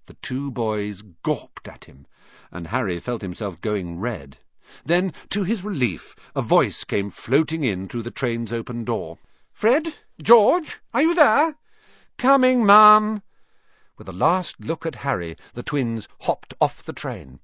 The 0.07 0.15
two 0.15 0.51
boys 0.51 1.03
gawped 1.23 1.69
at 1.69 1.85
him, 1.85 2.05
and 2.51 2.67
Harry 2.67 2.99
felt 2.99 3.21
himself 3.21 3.61
going 3.61 4.01
red. 4.01 4.37
Then, 4.83 5.13
to 5.29 5.45
his 5.45 5.63
relief, 5.63 6.17
a 6.35 6.41
voice 6.41 6.83
came 6.83 7.09
floating 7.09 7.63
in 7.63 7.87
through 7.87 8.03
the 8.03 8.11
train's 8.11 8.51
open 8.51 8.83
door. 8.83 9.19
Fred? 9.53 9.95
George? 10.21 10.81
Are 10.93 11.01
you 11.01 11.15
there? 11.15 11.55
Coming, 12.17 12.65
ma'am, 12.65 13.21
with 13.97 14.09
a 14.09 14.13
last 14.13 14.59
look 14.59 14.85
at 14.85 14.95
Harry, 14.95 15.37
the 15.53 15.63
twins 15.63 16.07
hopped 16.21 16.53
off 16.59 16.83
the 16.83 16.93
train. 16.93 17.39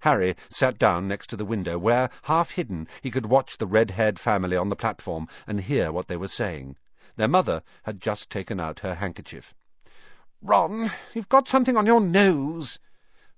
Harry 0.00 0.36
sat 0.50 0.78
down 0.78 1.08
next 1.08 1.28
to 1.28 1.36
the 1.36 1.44
window, 1.44 1.78
where, 1.78 2.10
half 2.24 2.50
hidden, 2.50 2.86
he 3.00 3.10
could 3.10 3.26
watch 3.26 3.56
the 3.56 3.66
red-haired 3.66 4.18
family 4.18 4.56
on 4.56 4.68
the 4.68 4.76
platform 4.76 5.26
and 5.46 5.60
hear 5.60 5.90
what 5.90 6.08
they 6.08 6.16
were 6.16 6.28
saying. 6.28 6.76
Their 7.16 7.28
mother 7.28 7.62
had 7.84 8.00
just 8.00 8.28
taken 8.28 8.60
out 8.60 8.80
her 8.80 8.96
handkerchief. 8.96 9.54
Ron, 10.42 10.90
you've 11.14 11.28
got 11.28 11.48
something 11.48 11.76
on 11.76 11.86
your 11.86 12.00
nose. 12.00 12.78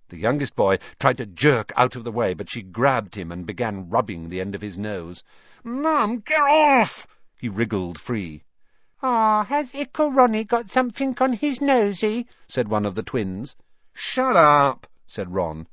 The 0.09 0.17
youngest 0.17 0.57
boy 0.57 0.79
tried 0.99 1.19
to 1.19 1.27
jerk 1.27 1.73
out 1.77 1.95
of 1.95 2.05
the 2.05 2.11
way, 2.11 2.33
but 2.33 2.49
she 2.49 2.63
grabbed 2.63 3.17
him 3.17 3.31
and 3.31 3.47
began 3.47 3.91
rubbing 3.91 4.29
the 4.29 4.41
end 4.41 4.55
of 4.55 4.63
his 4.63 4.79
nose. 4.79 5.23
Mum, 5.63 6.21
get 6.21 6.41
off! 6.41 7.07
He 7.39 7.49
wriggled 7.49 8.01
free. 8.01 8.45
Ah, 9.09 9.45
has 9.45 9.73
Ickle 9.73 10.11
Ronnie 10.11 10.43
got 10.43 10.69
something 10.69 11.17
on 11.21 11.35
his 11.35 11.61
nosy? 11.61 12.27
said 12.49 12.67
one 12.67 12.85
of 12.85 12.97
the 12.97 13.05
twins. 13.05 13.55
Shut 13.95 14.35
up, 14.35 14.89
said 15.07 15.33
Ron. 15.33 15.69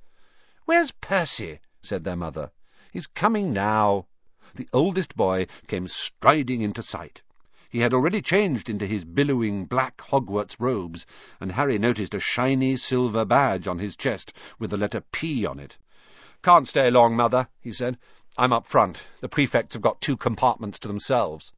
Where's 0.65 0.91
Percy? 0.91 1.59
said 1.81 2.03
their 2.03 2.15
mother. 2.15 2.51
He's 2.91 3.07
coming 3.07 3.51
now. 3.51 4.05
The 4.53 4.69
oldest 4.71 5.15
boy 5.15 5.47
came 5.65 5.87
striding 5.87 6.61
into 6.61 6.83
sight. 6.83 7.23
He 7.71 7.79
had 7.79 7.91
already 7.91 8.21
changed 8.21 8.69
into 8.69 8.85
his 8.85 9.03
billowing 9.03 9.65
black 9.65 9.97
Hogwarts 9.97 10.59
robes, 10.59 11.07
and 11.39 11.53
Harry 11.53 11.79
noticed 11.79 12.13
a 12.13 12.19
shiny 12.19 12.77
silver 12.77 13.25
badge 13.25 13.67
on 13.67 13.79
his 13.79 13.95
chest 13.95 14.31
with 14.59 14.69
the 14.69 14.77
letter 14.77 15.01
P 15.11 15.43
on 15.43 15.59
it. 15.59 15.79
Can't 16.43 16.67
stay 16.67 16.91
long, 16.91 17.15
mother, 17.15 17.47
he 17.61 17.71
said. 17.71 17.97
I'm 18.37 18.53
up 18.53 18.67
front. 18.67 19.03
The 19.21 19.27
prefects 19.27 19.73
have 19.73 19.81
got 19.81 20.01
two 20.01 20.17
compartments 20.17 20.77
to 20.81 20.87
themselves. 20.87 21.51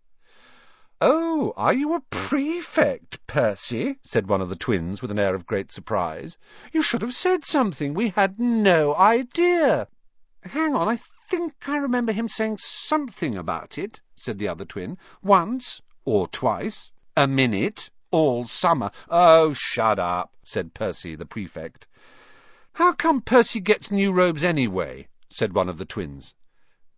Oh, 1.01 1.51
are 1.57 1.73
you 1.73 1.93
a 1.95 1.99
prefect, 1.99 3.27
Percy? 3.27 3.99
said 4.03 4.27
one 4.27 4.39
of 4.39 4.47
the 4.47 4.55
twins 4.55 5.01
with 5.01 5.11
an 5.11 5.19
air 5.19 5.35
of 5.35 5.45
great 5.45 5.69
surprise. 5.69 6.37
You 6.71 6.81
should 6.81 7.01
have 7.01 7.13
said 7.13 7.43
something. 7.43 7.93
We 7.93 8.09
had 8.09 8.39
no 8.39 8.95
idea. 8.95 9.89
Hang 10.41 10.73
on, 10.73 10.87
I 10.87 10.95
think 11.29 11.53
I 11.67 11.77
remember 11.77 12.13
him 12.13 12.29
saying 12.29 12.59
something 12.59 13.35
about 13.35 13.77
it, 13.77 13.99
said 14.15 14.37
the 14.37 14.47
other 14.47 14.63
twin. 14.63 14.97
Once 15.21 15.81
or 16.05 16.29
twice. 16.29 16.93
A 17.17 17.27
minute. 17.27 17.89
All 18.09 18.45
summer. 18.45 18.91
Oh, 19.09 19.51
shut 19.51 19.99
up, 19.99 20.33
said 20.45 20.73
Percy, 20.73 21.15
the 21.15 21.25
prefect. 21.25 21.87
How 22.71 22.93
come 22.93 23.19
Percy 23.19 23.59
gets 23.59 23.91
new 23.91 24.13
robes 24.13 24.45
anyway? 24.45 25.09
said 25.29 25.53
one 25.53 25.67
of 25.67 25.77
the 25.77 25.83
twins. 25.83 26.33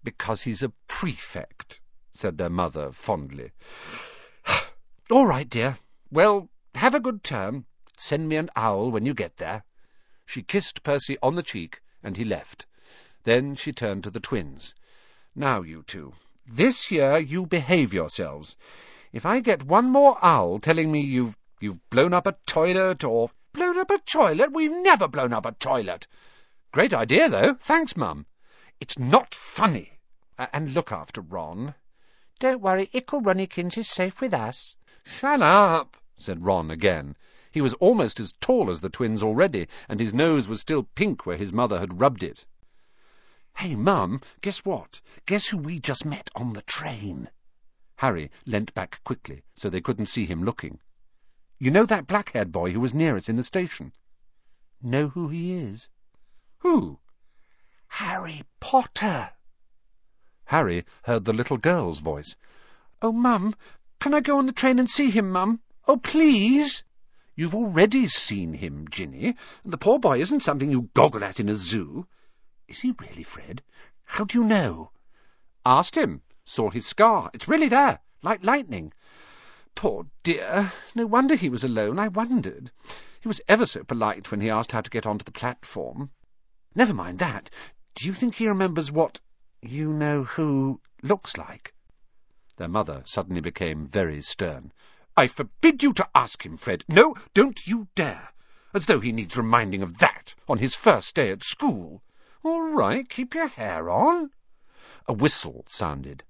Because 0.04 0.44
he's 0.44 0.62
a 0.62 0.70
prefect 0.88 1.80
said 2.18 2.38
their 2.38 2.50
mother 2.50 2.92
fondly. 2.92 3.52
All 5.12 5.26
right, 5.26 5.48
dear. 5.48 5.78
Well, 6.12 6.50
have 6.74 6.96
a 6.96 7.00
good 7.00 7.24
term. 7.24 7.66
Send 7.98 8.28
me 8.28 8.36
an 8.36 8.50
owl 8.56 8.92
when 8.92 9.06
you 9.06 9.14
get 9.14 9.38
there. 9.38 9.64
She 10.26 10.44
kissed 10.44 10.84
Percy 10.84 11.18
on 11.22 11.36
the 11.36 11.44
cheek, 11.44 11.82
and 12.04 12.18
he 12.18 12.26
left. 12.26 12.66
Then 13.24 13.56
she 13.56 13.72
turned 13.72 14.04
to 14.04 14.10
the 14.10 14.20
twins. 14.20 14.74
Now, 15.36 15.62
you 15.62 15.84
two, 15.84 16.14
this 16.46 16.92
year 16.92 17.18
you 17.18 17.46
behave 17.46 17.94
yourselves. 17.94 18.58
If 19.14 19.26
I 19.26 19.40
get 19.40 19.64
one 19.64 19.90
more 19.90 20.18
owl 20.22 20.60
telling 20.60 20.92
me 20.92 21.02
you've 21.02 21.38
you've 21.60 21.90
blown 21.90 22.14
up 22.14 22.28
a 22.28 22.38
toilet 22.46 23.04
or 23.04 23.32
blown 23.54 23.78
up 23.78 23.92
a 23.92 24.00
toilet, 24.00 24.52
we've 24.52 24.72
never 24.72 25.08
blown 25.08 25.34
up 25.34 25.46
a 25.46 25.52
toilet. 25.52 26.08
Great 26.72 26.94
idea, 26.94 27.30
though. 27.30 27.54
Thanks, 27.54 27.96
Mum. 27.96 28.26
It's 28.80 29.00
not 29.00 29.34
funny. 29.34 29.94
and 30.38 30.74
look 30.74 30.92
after 30.92 31.22
Ron. 31.22 31.74
Don't 32.40 32.62
worry, 32.62 32.88
Ickle 32.94 33.22
Ronniekins 33.22 33.80
is 33.80 33.88
safe 33.88 34.22
with 34.22 34.34
us. 34.34 34.76
Shut 35.04 35.42
up, 35.42 35.98
said 36.16 36.46
Ron 36.46 36.70
again. 36.70 37.18
He 37.52 37.62
was 37.62 37.74
almost 37.76 38.20
as 38.20 38.34
tall 38.40 38.70
as 38.70 38.82
the 38.82 38.92
twins 38.92 39.24
already, 39.24 39.68
and 39.90 40.00
his 40.00 40.14
nose 40.14 40.48
was 40.48 40.62
still 40.62 40.84
pink 40.84 41.26
where 41.26 41.38
his 41.38 41.52
mother 41.52 41.80
had 41.80 42.00
rubbed 42.00 42.22
it. 42.22 42.46
Hey, 43.56 43.74
Mum, 43.74 44.22
guess 44.42 44.64
what? 44.64 45.02
Guess 45.26 45.48
who 45.48 45.58
we 45.58 45.80
just 45.80 46.06
met 46.06 46.30
on 46.36 46.54
the 46.54 46.62
train? 46.62 47.28
Harry 47.96 48.30
leant 48.46 48.72
back 48.76 49.04
quickly, 49.04 49.42
so 49.56 49.72
they 49.72 49.82
couldn't 49.82 50.06
see 50.06 50.28
him 50.28 50.44
looking. 50.44 50.80
You 51.58 51.72
know 51.72 51.88
that 51.88 52.06
black-haired 52.06 52.52
boy 52.52 52.72
who 52.72 52.80
was 52.80 52.94
near 52.94 53.16
us 53.16 53.30
in 53.30 53.36
the 53.36 53.44
station? 53.44 53.94
Know 54.80 55.08
who 55.08 55.30
he 55.30 55.54
is? 55.54 55.90
Who? 56.60 57.00
Harry 57.88 58.44
Potter. 58.60 59.32
Harry 60.48 60.86
heard 61.04 61.26
the 61.26 61.34
little 61.34 61.58
girl's 61.58 62.00
voice. 62.00 62.38
Oh, 63.02 63.12
Mum, 63.12 63.54
can 64.00 64.14
I 64.14 64.22
go 64.22 64.38
on 64.38 64.46
the 64.46 64.54
train 64.54 64.80
and 64.80 64.90
see 64.90 65.12
him, 65.12 65.30
Mum? 65.32 65.60
Oh, 65.86 65.98
please! 65.98 66.86
You've 67.36 67.54
already 67.54 68.08
seen 68.08 68.54
him, 68.54 68.88
Ginny. 68.90 69.36
The 69.66 69.78
poor 69.78 70.00
boy 70.00 70.22
isn't 70.22 70.40
something 70.40 70.72
you 70.72 70.90
goggle 70.94 71.26
at 71.26 71.42
in 71.42 71.50
a 71.50 71.56
zoo. 71.56 72.08
Is 72.68 72.80
he 72.80 72.94
really, 72.98 73.24
Fred? 73.24 73.62
How 74.06 74.24
do 74.24 74.38
you 74.38 74.46
know? 74.46 74.92
Asked 75.66 75.96
him. 75.96 76.22
Saw 76.46 76.70
his 76.70 76.86
scar. 76.86 77.30
It's 77.34 77.50
really 77.50 77.68
there, 77.68 78.00
like 78.24 78.42
lightning. 78.42 78.94
Poor 79.76 80.08
dear. 80.24 80.72
No 80.96 81.06
wonder 81.08 81.36
he 81.36 81.50
was 81.50 81.66
alone. 81.66 82.00
I 82.00 82.08
wondered. 82.08 82.72
He 83.20 83.28
was 83.28 83.42
ever 83.50 83.66
so 83.66 83.84
polite 83.84 84.32
when 84.32 84.40
he 84.40 84.50
asked 84.50 84.72
how 84.72 84.80
to 84.80 84.90
get 84.90 85.06
onto 85.06 85.26
the 85.26 85.32
platform. 85.32 86.10
Never 86.74 86.94
mind 86.94 87.20
that. 87.20 87.50
Do 87.96 88.08
you 88.08 88.14
think 88.14 88.36
he 88.36 88.48
remembers 88.48 88.94
what 88.94 89.20
you 89.62 89.92
know 89.92 90.24
who 90.24 90.80
looks 91.02 91.38
like? 91.38 91.74
Their 92.58 92.68
mother 92.68 93.02
suddenly 93.06 93.42
became 93.42 93.86
very 93.86 94.22
stern. 94.22 94.72
I 95.16 95.28
forbid 95.28 95.84
you 95.84 95.94
to 95.94 96.10
ask 96.14 96.46
him, 96.46 96.58
Fred. 96.58 96.84
No, 96.88 97.16
don't 97.34 97.66
you 97.66 97.88
dare. 97.96 98.30
As 98.74 98.86
though 98.86 99.00
he 99.00 99.12
needs 99.12 99.38
reminding 99.38 99.82
of 99.82 99.98
that 99.98 100.36
on 100.48 100.58
his 100.58 100.76
first 100.76 101.16
day 101.16 101.32
at 101.32 101.44
school. 101.44 102.04
All 102.44 102.70
right, 102.70 103.10
keep 103.10 103.34
your 103.34 103.48
hair 103.48 103.90
on. 103.90 104.30
A 105.08 105.14
whistle 105.14 105.66
sounded. 105.68 106.24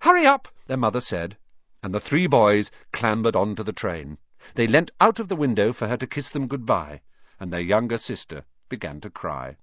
Hurry 0.00 0.26
up, 0.26 0.48
their 0.66 0.76
mother 0.76 1.00
said, 1.00 1.36
and 1.82 1.94
the 1.94 2.00
three 2.00 2.26
boys 2.26 2.70
clambered 2.92 3.36
onto 3.36 3.62
the 3.62 3.72
train. 3.72 4.18
They 4.54 4.66
leant 4.66 4.90
out 5.00 5.20
of 5.20 5.28
the 5.28 5.36
window 5.36 5.72
for 5.72 5.86
her 5.86 5.96
to 5.96 6.06
kiss 6.06 6.30
them 6.30 6.48
good-bye, 6.48 7.02
and 7.38 7.52
their 7.52 7.60
younger 7.60 7.98
sister 7.98 8.44
began 8.68 9.00
to 9.02 9.10
cry. 9.10 9.56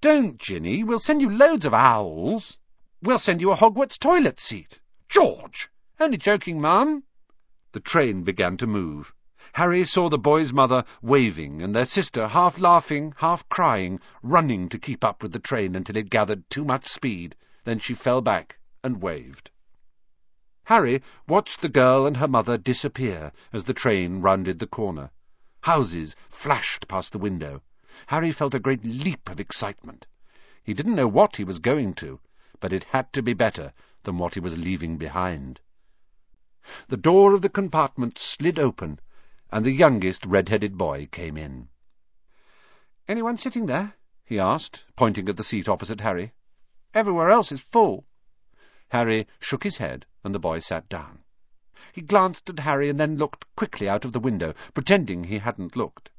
Don't, 0.00 0.38
Ginny. 0.38 0.84
We'll 0.84 1.00
send 1.00 1.20
you 1.20 1.28
loads 1.28 1.64
of 1.64 1.74
owls. 1.74 2.56
We'll 3.02 3.18
send 3.18 3.40
you 3.40 3.50
a 3.50 3.56
Hogwarts 3.56 3.98
toilet 3.98 4.38
seat. 4.38 4.78
George! 5.08 5.68
Only 5.98 6.18
joking, 6.18 6.60
Mum. 6.60 7.02
The 7.72 7.80
train 7.80 8.22
began 8.22 8.56
to 8.58 8.68
move. 8.68 9.12
Harry 9.54 9.84
saw 9.84 10.08
the 10.08 10.16
boy's 10.16 10.52
mother 10.52 10.84
waving 11.02 11.62
and 11.62 11.74
their 11.74 11.84
sister 11.84 12.28
half 12.28 12.60
laughing, 12.60 13.12
half 13.16 13.48
crying, 13.48 13.98
running 14.22 14.68
to 14.68 14.78
keep 14.78 15.02
up 15.02 15.20
with 15.20 15.32
the 15.32 15.40
train 15.40 15.74
until 15.74 15.96
it 15.96 16.10
gathered 16.10 16.48
too 16.48 16.64
much 16.64 16.86
speed. 16.86 17.34
Then 17.64 17.80
she 17.80 17.94
fell 17.94 18.20
back 18.20 18.56
and 18.84 19.02
waved. 19.02 19.50
Harry 20.62 21.02
watched 21.26 21.60
the 21.60 21.68
girl 21.68 22.06
and 22.06 22.18
her 22.18 22.28
mother 22.28 22.56
disappear 22.56 23.32
as 23.52 23.64
the 23.64 23.74
train 23.74 24.20
rounded 24.20 24.60
the 24.60 24.68
corner. 24.68 25.10
Houses 25.62 26.14
flashed 26.28 26.86
past 26.86 27.10
the 27.10 27.18
window. 27.18 27.62
Harry 28.06 28.30
felt 28.30 28.54
a 28.54 28.60
great 28.60 28.84
leap 28.84 29.28
of 29.28 29.40
excitement. 29.40 30.06
He 30.62 30.72
didn't 30.72 30.94
know 30.94 31.08
what 31.08 31.34
he 31.34 31.42
was 31.42 31.58
going 31.58 31.94
to, 31.94 32.20
but 32.60 32.72
it 32.72 32.84
had 32.84 33.12
to 33.14 33.22
be 33.22 33.34
better 33.34 33.72
than 34.04 34.18
what 34.18 34.34
he 34.34 34.38
was 34.40 34.56
leaving 34.56 34.98
behind. 34.98 35.58
The 36.86 36.96
door 36.96 37.34
of 37.34 37.42
the 37.42 37.48
compartment 37.48 38.16
slid 38.16 38.56
open, 38.56 39.00
and 39.50 39.64
the 39.64 39.72
youngest 39.72 40.24
red-headed 40.26 40.78
boy 40.78 41.08
came 41.10 41.36
in. 41.36 41.70
"Anyone 43.08 43.36
sitting 43.36 43.66
there?" 43.66 43.94
he 44.24 44.38
asked, 44.38 44.84
pointing 44.94 45.28
at 45.28 45.36
the 45.36 45.42
seat 45.42 45.68
opposite 45.68 46.00
Harry. 46.02 46.30
"Everywhere 46.94 47.30
else 47.30 47.50
is 47.50 47.60
full." 47.60 48.06
Harry 48.90 49.26
shook 49.40 49.64
his 49.64 49.78
head, 49.78 50.06
and 50.22 50.32
the 50.32 50.38
boy 50.38 50.60
sat 50.60 50.88
down. 50.88 51.24
He 51.92 52.00
glanced 52.00 52.48
at 52.48 52.60
Harry 52.60 52.88
and 52.90 53.00
then 53.00 53.16
looked 53.16 53.44
quickly 53.56 53.88
out 53.88 54.04
of 54.04 54.12
the 54.12 54.20
window, 54.20 54.54
pretending 54.72 55.24
he 55.24 55.38
hadn't 55.38 55.74
looked. 55.74 56.10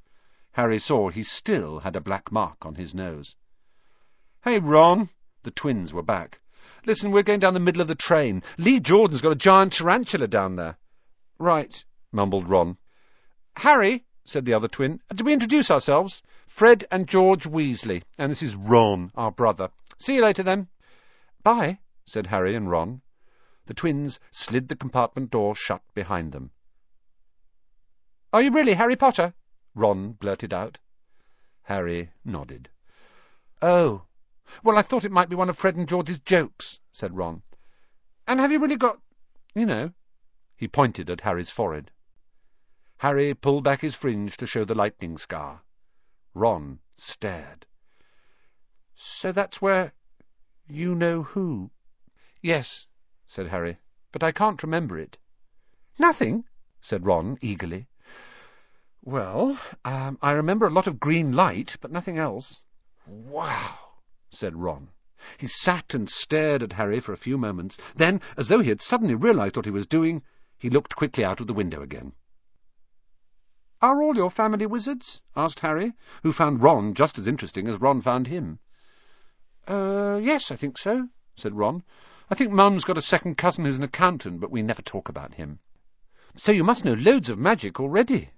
Harry 0.53 0.79
saw 0.79 1.09
he 1.09 1.23
still 1.23 1.79
had 1.81 1.95
a 1.95 2.01
black 2.01 2.31
mark 2.31 2.65
on 2.65 2.73
his 2.73 2.95
nose. 2.95 3.35
"Hey, 4.43 4.57
Ron!" 4.57 5.09
The 5.43 5.51
twins 5.51 5.93
were 5.93 6.01
back. 6.01 6.39
"Listen, 6.87 7.11
we're 7.11 7.21
going 7.21 7.39
down 7.39 7.53
the 7.53 7.59
middle 7.59 7.83
of 7.83 7.87
the 7.87 7.93
train. 7.93 8.41
Lee 8.57 8.79
Jordan's 8.79 9.21
got 9.21 9.31
a 9.31 9.35
giant 9.35 9.73
tarantula 9.73 10.25
down 10.27 10.55
there." 10.55 10.79
"Right," 11.37 11.85
mumbled 12.11 12.49
Ron. 12.49 12.79
"Harry," 13.57 14.07
said 14.23 14.43
the 14.45 14.55
other 14.55 14.67
twin, 14.67 14.99
"did 15.13 15.23
we 15.23 15.33
introduce 15.33 15.69
ourselves? 15.69 16.23
Fred 16.47 16.83
and 16.89 17.07
George 17.07 17.45
Weasley, 17.45 18.01
and 18.17 18.31
this 18.31 18.41
is 18.41 18.55
Ron, 18.55 19.11
our 19.13 19.31
brother. 19.31 19.69
See 19.99 20.15
you 20.15 20.23
later, 20.23 20.41
then." 20.41 20.67
"Bye," 21.43 21.77
said 22.05 22.25
Harry 22.25 22.55
and 22.55 22.71
Ron. 22.71 23.03
The 23.67 23.75
twins 23.75 24.19
slid 24.31 24.67
the 24.67 24.75
compartment 24.75 25.29
door 25.29 25.53
shut 25.53 25.83
behind 25.93 26.31
them. 26.31 26.49
"Are 28.33 28.41
you 28.41 28.49
really 28.49 28.73
Harry 28.73 28.95
Potter?" 28.95 29.35
Ron 29.75 30.13
blurted 30.13 30.51
out. 30.51 30.79
Harry 31.61 32.11
nodded. 32.25 32.71
"Oh. 33.61 34.07
Well, 34.63 34.75
I 34.79 34.81
thought 34.81 35.05
it 35.05 35.11
might 35.11 35.29
be 35.29 35.35
one 35.35 35.47
of 35.47 35.59
Fred 35.59 35.75
and 35.75 35.87
George's 35.87 36.17
jokes," 36.17 36.79
said 36.91 37.15
Ron. 37.15 37.43
"And 38.25 38.39
have 38.39 38.51
you 38.51 38.57
really 38.59 38.77
got... 38.77 38.99
you 39.53 39.67
know?" 39.67 39.93
He 40.55 40.67
pointed 40.67 41.07
at 41.11 41.21
Harry's 41.21 41.51
forehead. 41.51 41.91
Harry 42.97 43.35
pulled 43.35 43.63
back 43.63 43.81
his 43.81 43.93
fringe 43.93 44.37
to 44.37 44.47
show 44.47 44.65
the 44.65 44.73
lightning 44.73 45.19
scar. 45.19 45.61
Ron 46.33 46.79
stared. 46.95 47.67
"So 48.95 49.31
that's 49.31 49.61
where... 49.61 49.93
you 50.67 50.95
know 50.95 51.21
who?" 51.21 51.69
"Yes," 52.41 52.87
said 53.27 53.49
Harry, 53.49 53.77
"but 54.11 54.23
I 54.23 54.31
can't 54.31 54.63
remember 54.63 54.97
it." 54.97 55.19
"Nothing?" 55.99 56.45
said 56.81 57.05
Ron 57.05 57.37
eagerly. 57.39 57.87
"Well, 59.05 59.57
um, 59.85 60.17
I 60.21 60.31
remember 60.33 60.67
a 60.67 60.69
lot 60.69 60.85
of 60.85 60.99
green 60.99 61.31
light, 61.31 61.77
but 61.79 61.89
nothing 61.89 62.17
else." 62.17 62.61
"Wow!" 63.07 63.79
said 64.29 64.57
Ron. 64.57 64.89
He 65.37 65.47
sat 65.47 65.93
and 65.93 66.09
stared 66.09 66.61
at 66.61 66.73
Harry 66.73 66.99
for 66.99 67.13
a 67.13 67.17
few 67.17 67.37
moments. 67.37 67.77
Then, 67.95 68.19
as 68.35 68.49
though 68.49 68.59
he 68.59 68.67
had 68.67 68.81
suddenly 68.81 69.15
realized 69.15 69.55
what 69.55 69.63
he 69.63 69.71
was 69.71 69.87
doing, 69.87 70.21
he 70.57 70.69
looked 70.69 70.97
quickly 70.97 71.23
out 71.23 71.39
of 71.39 71.47
the 71.47 71.53
window 71.53 71.81
again. 71.81 72.11
"Are 73.81 74.03
all 74.03 74.17
your 74.17 74.29
family 74.29 74.65
wizards?" 74.65 75.21
asked 75.33 75.61
Harry, 75.61 75.93
who 76.23 76.33
found 76.33 76.61
Ron 76.61 76.93
just 76.93 77.17
as 77.17 77.25
interesting 77.25 77.69
as 77.69 77.79
Ron 77.79 78.01
found 78.01 78.27
him. 78.27 78.59
Uh, 79.65 80.19
yes, 80.21 80.51
I 80.51 80.57
think 80.57 80.77
so," 80.77 81.07
said 81.35 81.55
Ron. 81.55 81.83
"I 82.29 82.35
think 82.35 82.51
Mum's 82.51 82.83
got 82.83 82.97
a 82.97 83.01
second 83.01 83.37
cousin 83.37 83.63
who's 83.63 83.77
an 83.77 83.83
accountant, 83.83 84.41
but 84.41 84.51
we 84.51 84.61
never 84.61 84.81
talk 84.81 85.07
about 85.07 85.35
him." 85.35 85.59
"So 86.35 86.51
you 86.51 86.65
must 86.65 86.83
know 86.83 86.95
loads 86.95 87.29
of 87.29 87.39
magic 87.39 87.79
already." 87.79 88.31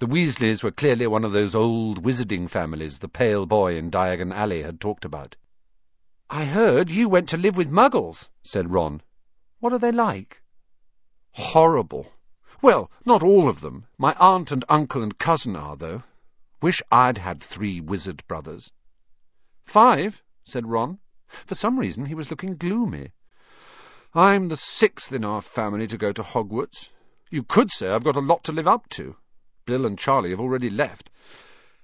The 0.00 0.06
Weasleys 0.06 0.62
were 0.62 0.70
clearly 0.70 1.06
one 1.06 1.26
of 1.26 1.32
those 1.32 1.54
old 1.54 2.02
wizarding 2.02 2.48
families 2.48 3.00
the 3.00 3.06
pale 3.08 3.44
boy 3.44 3.76
in 3.76 3.90
Diagon 3.90 4.32
Alley 4.32 4.62
had 4.62 4.80
talked 4.80 5.04
about. 5.04 5.36
"I 6.30 6.46
heard 6.46 6.90
you 6.90 7.06
went 7.06 7.28
to 7.28 7.36
live 7.36 7.54
with 7.54 7.68
Muggles," 7.68 8.30
said 8.42 8.70
Ron. 8.70 9.02
"What 9.58 9.74
are 9.74 9.78
they 9.78 9.92
like?" 9.92 10.42
"Horrible. 11.32 12.10
Well, 12.62 12.90
not 13.04 13.22
all 13.22 13.46
of 13.46 13.60
them. 13.60 13.88
My 13.98 14.14
aunt 14.18 14.50
and 14.50 14.64
uncle 14.70 15.02
and 15.02 15.18
cousin 15.18 15.54
are, 15.54 15.76
though. 15.76 16.02
Wish 16.62 16.80
I'd 16.90 17.18
had 17.18 17.42
three 17.42 17.82
wizard 17.82 18.26
brothers." 18.26 18.72
"Five," 19.66 20.22
said 20.44 20.66
Ron. 20.66 20.98
For 21.28 21.54
some 21.54 21.78
reason 21.78 22.06
he 22.06 22.14
was 22.14 22.30
looking 22.30 22.56
gloomy. 22.56 23.12
"I'm 24.14 24.48
the 24.48 24.56
sixth 24.56 25.12
in 25.12 25.26
our 25.26 25.42
family 25.42 25.86
to 25.88 25.98
go 25.98 26.10
to 26.10 26.22
Hogwarts. 26.22 26.90
You 27.28 27.42
could 27.42 27.70
say 27.70 27.90
I've 27.90 28.04
got 28.04 28.16
a 28.16 28.20
lot 28.20 28.44
to 28.44 28.52
live 28.52 28.66
up 28.66 28.88
to. 28.96 29.14
Bill 29.66 29.86
and 29.86 29.98
Charlie 29.98 30.30
have 30.30 30.40
already 30.40 30.70
left. 30.70 31.10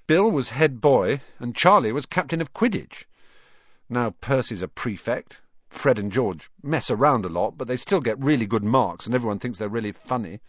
Bill 0.06 0.30
was 0.30 0.48
head 0.48 0.80
boy, 0.80 1.20
and 1.38 1.54
Charlie 1.54 1.92
was 1.92 2.06
captain 2.06 2.40
of 2.40 2.52
Quidditch. 2.52 3.06
Now 3.88 4.10
Percy's 4.20 4.62
a 4.62 4.68
prefect. 4.68 5.40
Fred 5.68 5.98
and 5.98 6.12
George 6.12 6.50
mess 6.62 6.90
around 6.90 7.24
a 7.24 7.28
lot, 7.28 7.58
but 7.58 7.66
they 7.66 7.76
still 7.76 8.00
get 8.00 8.22
really 8.22 8.46
good 8.46 8.64
marks, 8.64 9.06
and 9.06 9.14
everyone 9.14 9.38
thinks 9.38 9.58
they're 9.58 9.68
really 9.68 9.92
funny. 9.92 10.40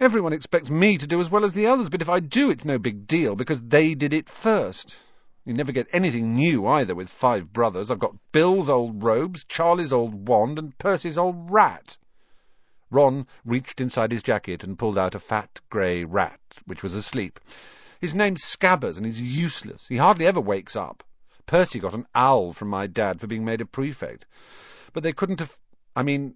Everyone 0.00 0.32
expects 0.32 0.70
me 0.70 0.96
to 0.98 1.06
do 1.06 1.20
as 1.20 1.30
well 1.30 1.44
as 1.44 1.54
the 1.54 1.66
others, 1.66 1.88
but 1.88 2.02
if 2.02 2.08
I 2.08 2.20
do, 2.20 2.50
it's 2.50 2.64
no 2.64 2.78
big 2.78 3.06
deal, 3.06 3.36
because 3.36 3.60
they 3.60 3.94
did 3.94 4.12
it 4.12 4.28
first. 4.28 4.96
You 5.44 5.54
never 5.54 5.72
get 5.72 5.88
anything 5.92 6.34
new 6.34 6.66
either 6.66 6.94
with 6.94 7.10
five 7.10 7.52
brothers. 7.52 7.90
I've 7.90 7.98
got 7.98 8.16
Bill's 8.30 8.70
old 8.70 9.02
robes, 9.02 9.44
Charlie's 9.44 9.92
old 9.92 10.28
wand, 10.28 10.58
and 10.58 10.76
Percy's 10.78 11.18
old 11.18 11.50
rat. 11.50 11.98
Ron 12.92 13.26
reached 13.46 13.80
inside 13.80 14.12
his 14.12 14.22
jacket 14.22 14.62
and 14.62 14.78
pulled 14.78 14.98
out 14.98 15.14
a 15.14 15.18
fat 15.18 15.62
grey 15.70 16.04
rat, 16.04 16.38
which 16.66 16.82
was 16.82 16.92
asleep. 16.92 17.40
His 18.02 18.14
name's 18.14 18.44
Scabbers, 18.44 18.98
and 18.98 19.06
he's 19.06 19.18
useless. 19.18 19.88
He 19.88 19.96
hardly 19.96 20.26
ever 20.26 20.42
wakes 20.42 20.76
up. 20.76 21.02
Percy 21.46 21.78
got 21.78 21.94
an 21.94 22.06
owl 22.14 22.52
from 22.52 22.68
my 22.68 22.86
dad 22.86 23.18
for 23.18 23.26
being 23.26 23.46
made 23.46 23.62
a 23.62 23.64
prefect. 23.64 24.26
But 24.92 25.02
they 25.02 25.14
couldn't 25.14 25.40
have... 25.40 25.56
I 25.96 26.02
mean, 26.02 26.34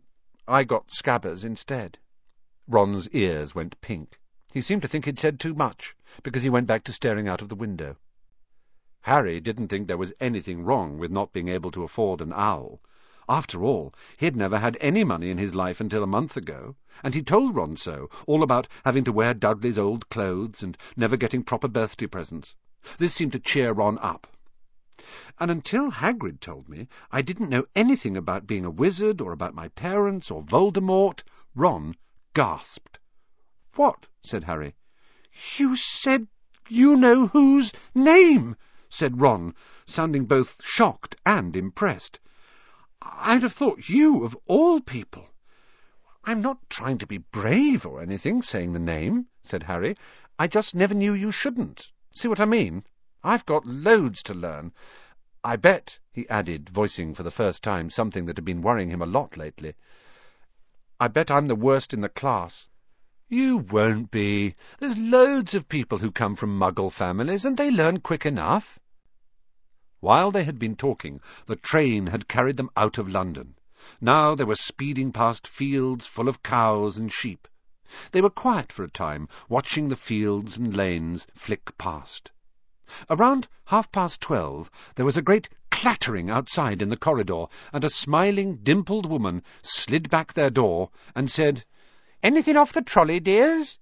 I 0.49 0.65
got 0.65 0.89
Scabbers 0.89 1.45
instead. 1.45 1.99
Ron's 2.67 3.07
ears 3.11 3.55
went 3.55 3.79
pink. 3.83 4.19
He 4.55 4.63
seemed 4.63 4.81
to 4.81 4.89
think 4.89 5.05
he'd 5.05 5.19
said 5.19 5.39
too 5.39 5.55
much, 5.55 5.95
because 6.23 6.43
he 6.43 6.49
went 6.49 6.67
back 6.67 6.85
to 6.85 6.93
staring 6.93 7.29
out 7.29 7.43
of 7.43 7.51
the 7.51 7.55
window. 7.55 7.97
Harry 9.03 9.41
didn't 9.41 9.69
think 9.69 9.89
there 9.89 9.99
was 9.99 10.15
anything 10.21 10.65
wrong 10.65 10.97
with 10.97 11.11
not 11.11 11.35
being 11.35 11.49
able 11.49 11.71
to 11.73 11.83
afford 11.83 12.23
an 12.23 12.33
owl. 12.33 12.81
After 13.29 13.65
all, 13.65 13.93
he'd 14.19 14.37
never 14.37 14.57
had 14.57 14.79
any 14.81 15.03
money 15.03 15.31
in 15.31 15.39
his 15.39 15.53
life 15.57 15.81
until 15.81 16.05
a 16.05 16.07
month 16.07 16.37
ago, 16.37 16.77
and 17.03 17.13
he 17.13 17.25
told 17.25 17.57
Ron 17.57 17.75
so, 17.75 18.09
all 18.25 18.45
about 18.45 18.69
having 18.85 19.03
to 19.03 19.11
wear 19.11 19.35
Dudley's 19.35 19.81
old 19.81 20.09
clothes 20.11 20.63
and 20.63 20.79
never 20.97 21.17
getting 21.17 21.43
proper 21.43 21.67
birthday 21.67 22.07
presents. 22.07 22.55
This 22.99 23.15
seemed 23.15 23.33
to 23.33 23.41
cheer 23.41 23.73
Ron 23.73 23.99
up. 23.99 24.29
And 25.41 25.51
until 25.51 25.91
Hagrid 25.91 26.41
told 26.41 26.69
me, 26.69 26.87
I 27.11 27.21
didn't 27.21 27.51
know 27.51 27.65
anything 27.75 28.17
about 28.17 28.47
being 28.47 28.65
a 28.65 28.71
wizard 28.71 29.21
or 29.21 29.33
about 29.33 29.57
my 29.57 29.71
parents 29.71 30.31
or 30.31 30.45
Voldemort. 30.45 31.25
Ron 31.57 31.97
gasped. 32.33 33.01
"What?" 33.75 34.07
said 34.23 34.45
Harry. 34.45 34.77
"You 35.57 35.75
said 35.75 36.29
you 36.69 36.97
know 36.97 37.27
whose 37.27 37.73
name," 37.93 38.55
said 38.89 39.21
Ron, 39.21 39.53
sounding 39.85 40.27
both 40.27 40.63
shocked 40.63 41.17
and 41.27 41.57
impressed. 41.57 42.21
I'd 43.19 43.43
have 43.43 43.53
thought 43.53 43.89
you 43.89 44.25
of 44.25 44.37
all 44.47 44.81
people. 44.81 45.29
I'm 46.25 46.41
not 46.41 46.59
trying 46.69 46.99
to 46.99 47.07
be 47.07 47.19
brave 47.19 47.87
or 47.87 48.03
anything, 48.03 48.43
saying 48.43 48.73
the 48.73 48.81
name, 48.81 49.27
said 49.43 49.63
Harry. 49.63 49.97
I 50.39 50.49
just 50.49 50.75
never 50.75 50.95
knew 50.95 51.15
you 51.15 51.31
shouldn't. 51.31 51.93
See 52.15 52.27
what 52.27 52.41
I 52.41 52.47
mean? 52.47 52.85
I've 53.23 53.47
got 53.47 53.65
loads 53.65 54.23
to 54.25 54.35
learn. 54.35 54.73
I 55.45 55.55
bet, 55.55 55.99
he 56.13 56.29
added, 56.29 56.69
voicing 56.69 57.15
for 57.15 57.23
the 57.23 57.31
first 57.31 57.63
time 57.63 57.91
something 57.91 58.27
that 58.27 58.37
had 58.37 58.45
been 58.45 58.63
worrying 58.63 58.91
him 58.91 59.03
a 59.03 59.07
lot 59.07 59.37
lately. 59.37 59.75
I 60.99 61.09
bet 61.09 61.31
I'm 61.31 61.47
the 61.47 61.55
worst 61.55 61.95
in 61.95 62.01
the 62.01 62.09
class. 62.09 62.69
You 63.29 63.59
won't 63.59 64.11
be. 64.11 64.55
There's 64.81 64.97
loads 64.99 65.55
of 65.55 65.69
people 65.69 65.99
who 65.99 66.11
come 66.11 66.37
from 66.37 66.59
Muggle 66.59 66.93
families, 66.93 67.45
and 67.45 67.57
they 67.57 67.71
learn 67.71 68.01
quick 68.01 68.27
enough. 68.27 68.79
While 70.07 70.31
they 70.31 70.45
had 70.45 70.61
been 70.61 70.77
talking, 70.77 71.21
the 71.47 71.57
train 71.57 72.07
had 72.07 72.29
carried 72.29 72.57
them 72.57 72.71
out 72.77 72.97
of 72.97 73.09
London. 73.09 73.57
Now 74.01 74.37
they 74.37 74.45
were 74.45 74.55
speeding 74.55 75.11
past 75.11 75.49
fields 75.49 76.07
full 76.07 76.29
of 76.29 76.45
cows 76.45 76.97
and 76.97 77.11
sheep. 77.13 77.49
They 78.13 78.21
were 78.21 78.31
quiet 78.31 78.73
for 78.73 78.85
a 78.85 78.89
time, 78.89 79.29
watching 79.49 79.89
the 79.89 79.97
fields 79.97 80.57
and 80.59 80.77
lanes 80.77 81.27
flick 81.35 81.77
past. 81.77 82.31
Around 83.11 83.49
half-past 83.65 84.21
twelve 84.21 84.71
there 84.95 85.05
was 85.05 85.17
a 85.17 85.23
great 85.23 85.49
clattering 85.73 86.31
outside 86.31 86.83
in 86.83 86.89
the 86.89 86.97
corridor, 86.97 87.47
and 87.73 87.83
a 87.85 87.91
smiling, 87.91 88.59
dimpled 88.63 89.07
woman 89.07 89.43
slid 89.63 90.09
back 90.09 90.35
their 90.35 90.51
door 90.51 90.91
and 91.17 91.29
said, 91.29 91.65
"Anything 92.23 92.57
off 92.57 92.73
the 92.73 92.81
trolley, 92.81 93.19
dears?" 93.19 93.77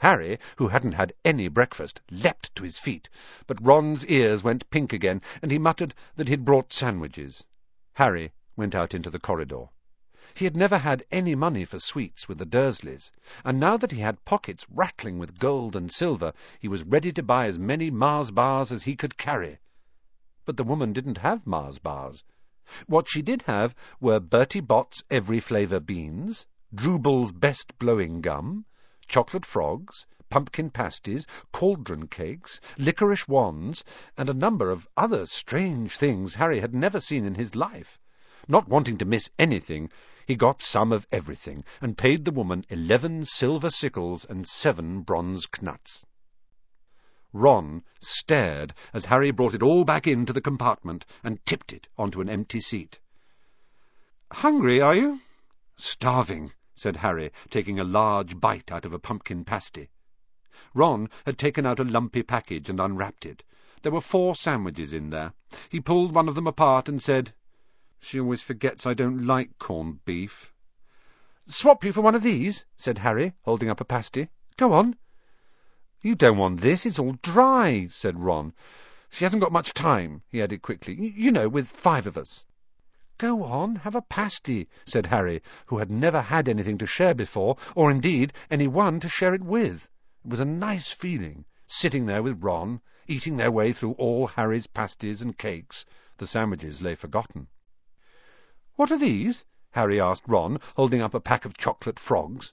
Harry, 0.00 0.38
who 0.56 0.68
hadn't 0.68 0.92
had 0.92 1.14
any 1.24 1.48
breakfast, 1.48 2.02
leapt 2.10 2.54
to 2.54 2.62
his 2.64 2.78
feet, 2.78 3.08
but 3.46 3.64
Ron's 3.64 4.04
ears 4.04 4.44
went 4.44 4.68
pink 4.68 4.92
again, 4.92 5.22
and 5.40 5.50
he 5.50 5.56
muttered 5.58 5.94
that 6.16 6.28
he'd 6.28 6.44
brought 6.44 6.70
sandwiches. 6.70 7.42
Harry 7.94 8.30
went 8.56 8.74
out 8.74 8.92
into 8.92 9.08
the 9.08 9.18
corridor. 9.18 9.70
He 10.34 10.44
had 10.44 10.54
never 10.54 10.76
had 10.76 11.06
any 11.10 11.34
money 11.34 11.64
for 11.64 11.78
sweets 11.78 12.28
with 12.28 12.36
the 12.36 12.44
Dursleys, 12.44 13.10
and 13.42 13.58
now 13.58 13.78
that 13.78 13.90
he 13.90 14.00
had 14.00 14.22
pockets 14.26 14.66
rattling 14.68 15.18
with 15.18 15.38
gold 15.38 15.74
and 15.74 15.90
silver, 15.90 16.34
he 16.60 16.68
was 16.68 16.84
ready 16.84 17.10
to 17.14 17.22
buy 17.22 17.46
as 17.46 17.58
many 17.58 17.90
Mars 17.90 18.30
bars 18.30 18.70
as 18.70 18.82
he 18.82 18.96
could 18.96 19.16
carry. 19.16 19.60
But 20.44 20.58
the 20.58 20.64
woman 20.64 20.92
didn't 20.92 21.16
have 21.16 21.46
Mars 21.46 21.78
bars. 21.78 22.22
What 22.86 23.08
she 23.08 23.22
did 23.22 23.40
have 23.46 23.74
were 23.98 24.20
Bertie 24.20 24.60
Bott's 24.60 25.02
Every 25.10 25.40
Flavour 25.40 25.80
beans, 25.80 26.46
Drooble's 26.74 27.32
Best 27.32 27.78
Blowing 27.78 28.20
Gum, 28.20 28.66
chocolate 29.06 29.46
frogs, 29.46 30.06
pumpkin 30.28 30.70
pasties, 30.70 31.26
cauldron 31.52 32.08
cakes, 32.08 32.60
licorice 32.78 33.28
wands, 33.28 33.84
and 34.16 34.28
a 34.28 34.34
number 34.34 34.70
of 34.70 34.88
other 34.96 35.26
strange 35.26 35.96
things 35.96 36.34
Harry 36.34 36.60
had 36.60 36.74
never 36.74 37.00
seen 37.00 37.24
in 37.24 37.34
his 37.34 37.54
life. 37.54 37.98
Not 38.48 38.68
wanting 38.68 38.98
to 38.98 39.04
miss 39.04 39.30
anything, 39.38 39.90
he 40.26 40.34
got 40.34 40.60
some 40.62 40.92
of 40.92 41.06
everything, 41.12 41.64
and 41.80 41.96
paid 41.96 42.24
the 42.24 42.32
woman 42.32 42.64
eleven 42.68 43.24
silver 43.24 43.70
sickles 43.70 44.24
and 44.24 44.46
seven 44.46 45.02
bronze 45.02 45.46
knuts. 45.60 46.04
Ron 47.32 47.84
stared 48.00 48.72
as 48.92 49.04
Harry 49.04 49.30
brought 49.30 49.54
it 49.54 49.62
all 49.62 49.84
back 49.84 50.06
into 50.06 50.32
the 50.32 50.40
compartment 50.40 51.04
and 51.22 51.44
tipped 51.44 51.72
it 51.72 51.86
onto 51.96 52.20
an 52.20 52.28
empty 52.28 52.60
seat. 52.60 52.98
Hungry, 54.32 54.80
are 54.80 54.94
you? 54.94 55.20
Starving, 55.76 56.52
said 56.76 56.96
Harry, 56.96 57.32
taking 57.50 57.80
a 57.80 57.84
large 57.84 58.38
bite 58.38 58.70
out 58.70 58.84
of 58.84 58.92
a 58.92 58.98
pumpkin 58.98 59.44
pasty. 59.44 59.88
Ron 60.74 61.08
had 61.24 61.38
taken 61.38 61.64
out 61.64 61.80
a 61.80 61.84
lumpy 61.84 62.22
package 62.22 62.68
and 62.68 62.78
unwrapped 62.78 63.26
it. 63.26 63.42
There 63.82 63.92
were 63.92 64.00
four 64.00 64.34
sandwiches 64.34 64.92
in 64.92 65.10
there. 65.10 65.32
He 65.70 65.80
pulled 65.80 66.14
one 66.14 66.28
of 66.28 66.34
them 66.34 66.46
apart 66.46 66.88
and 66.88 67.02
said, 67.02 67.32
She 67.98 68.20
always 68.20 68.42
forgets 68.42 68.86
I 68.86 68.94
don't 68.94 69.26
like 69.26 69.58
corned 69.58 70.04
beef. 70.04 70.52
Swap 71.48 71.82
you 71.84 71.92
for 71.92 72.02
one 72.02 72.14
of 72.14 72.22
these, 72.22 72.66
said 72.76 72.98
Harry, 72.98 73.32
holding 73.42 73.70
up 73.70 73.80
a 73.80 73.84
pasty. 73.84 74.28
Go 74.56 74.72
on. 74.72 74.96
You 76.02 76.14
don't 76.14 76.36
want 76.36 76.60
this, 76.60 76.84
it's 76.84 76.98
all 76.98 77.16
dry, 77.22 77.86
said 77.88 78.18
Ron. 78.18 78.52
She 79.08 79.24
hasn't 79.24 79.42
got 79.42 79.52
much 79.52 79.72
time, 79.72 80.22
he 80.28 80.42
added 80.42 80.62
quickly. 80.62 80.94
You 80.94 81.32
know, 81.32 81.48
with 81.48 81.68
five 81.68 82.06
of 82.06 82.18
us. 82.18 82.44
Go 83.18 83.44
on, 83.44 83.76
have 83.76 83.94
a 83.94 84.02
pasty, 84.02 84.68
said 84.84 85.06
Harry, 85.06 85.42
who 85.64 85.78
had 85.78 85.90
never 85.90 86.20
had 86.20 86.50
anything 86.50 86.76
to 86.76 86.86
share 86.86 87.14
before, 87.14 87.56
or 87.74 87.90
indeed 87.90 88.34
any 88.50 88.68
one 88.68 89.00
to 89.00 89.08
share 89.08 89.32
it 89.32 89.42
with. 89.42 89.88
It 90.22 90.30
was 90.30 90.40
a 90.40 90.44
nice 90.44 90.92
feeling, 90.92 91.46
sitting 91.66 92.04
there 92.04 92.22
with 92.22 92.42
Ron, 92.42 92.82
eating 93.06 93.38
their 93.38 93.50
way 93.50 93.72
through 93.72 93.92
all 93.92 94.26
Harry's 94.26 94.66
pasties 94.66 95.22
and 95.22 95.38
cakes. 95.38 95.86
The 96.18 96.26
sandwiches 96.26 96.82
lay 96.82 96.94
forgotten. 96.94 97.48
What 98.74 98.90
are 98.90 98.98
these? 98.98 99.46
Harry 99.70 99.98
asked 99.98 100.28
Ron, 100.28 100.60
holding 100.74 101.00
up 101.00 101.14
a 101.14 101.20
pack 101.20 101.46
of 101.46 101.56
chocolate 101.56 101.98
frogs. 101.98 102.52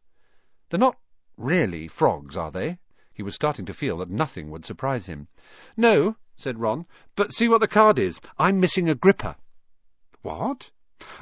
They're 0.70 0.80
not 0.80 0.98
really 1.36 1.90
frogs, 1.90 2.38
are 2.38 2.52
they? 2.52 2.80
He 3.14 3.22
was 3.22 3.36
starting 3.36 3.66
to 3.66 3.74
feel 3.74 3.98
that 3.98 4.10
nothing 4.10 4.50
would 4.50 4.66
surprise 4.66 5.08
him. 5.08 5.28
No, 5.76 6.16
said 6.38 6.60
Ron, 6.60 6.86
but 7.18 7.34
see 7.34 7.50
what 7.50 7.60
the 7.60 7.68
card 7.68 8.00
is. 8.00 8.22
I'm 8.40 8.62
missing 8.62 8.90
Agrippa. 8.90 9.36
What? 10.24 10.72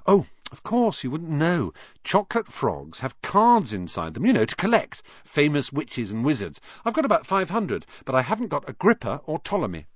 Oh, 0.06 0.28
of 0.52 0.62
course, 0.62 1.04
you 1.04 1.10
wouldn't 1.10 1.32
know. 1.32 1.74
Chocolate 2.04 2.52
frogs 2.52 3.00
have 3.00 3.20
cards 3.24 3.74
inside 3.74 4.14
them, 4.14 4.28
you 4.28 4.34
know, 4.34 4.46
to 4.46 4.56
collect. 4.56 5.02
Famous 5.24 5.74
witches 5.74 6.12
and 6.12 6.24
wizards. 6.24 6.62
I've 6.86 6.94
got 6.94 7.06
about 7.06 7.26
five 7.26 7.50
hundred, 7.50 7.88
but 8.06 8.14
I 8.14 8.22
haven't 8.22 8.50
got 8.50 8.70
Agrippa 8.70 9.22
or 9.26 9.40
Ptolemy. 9.40 9.88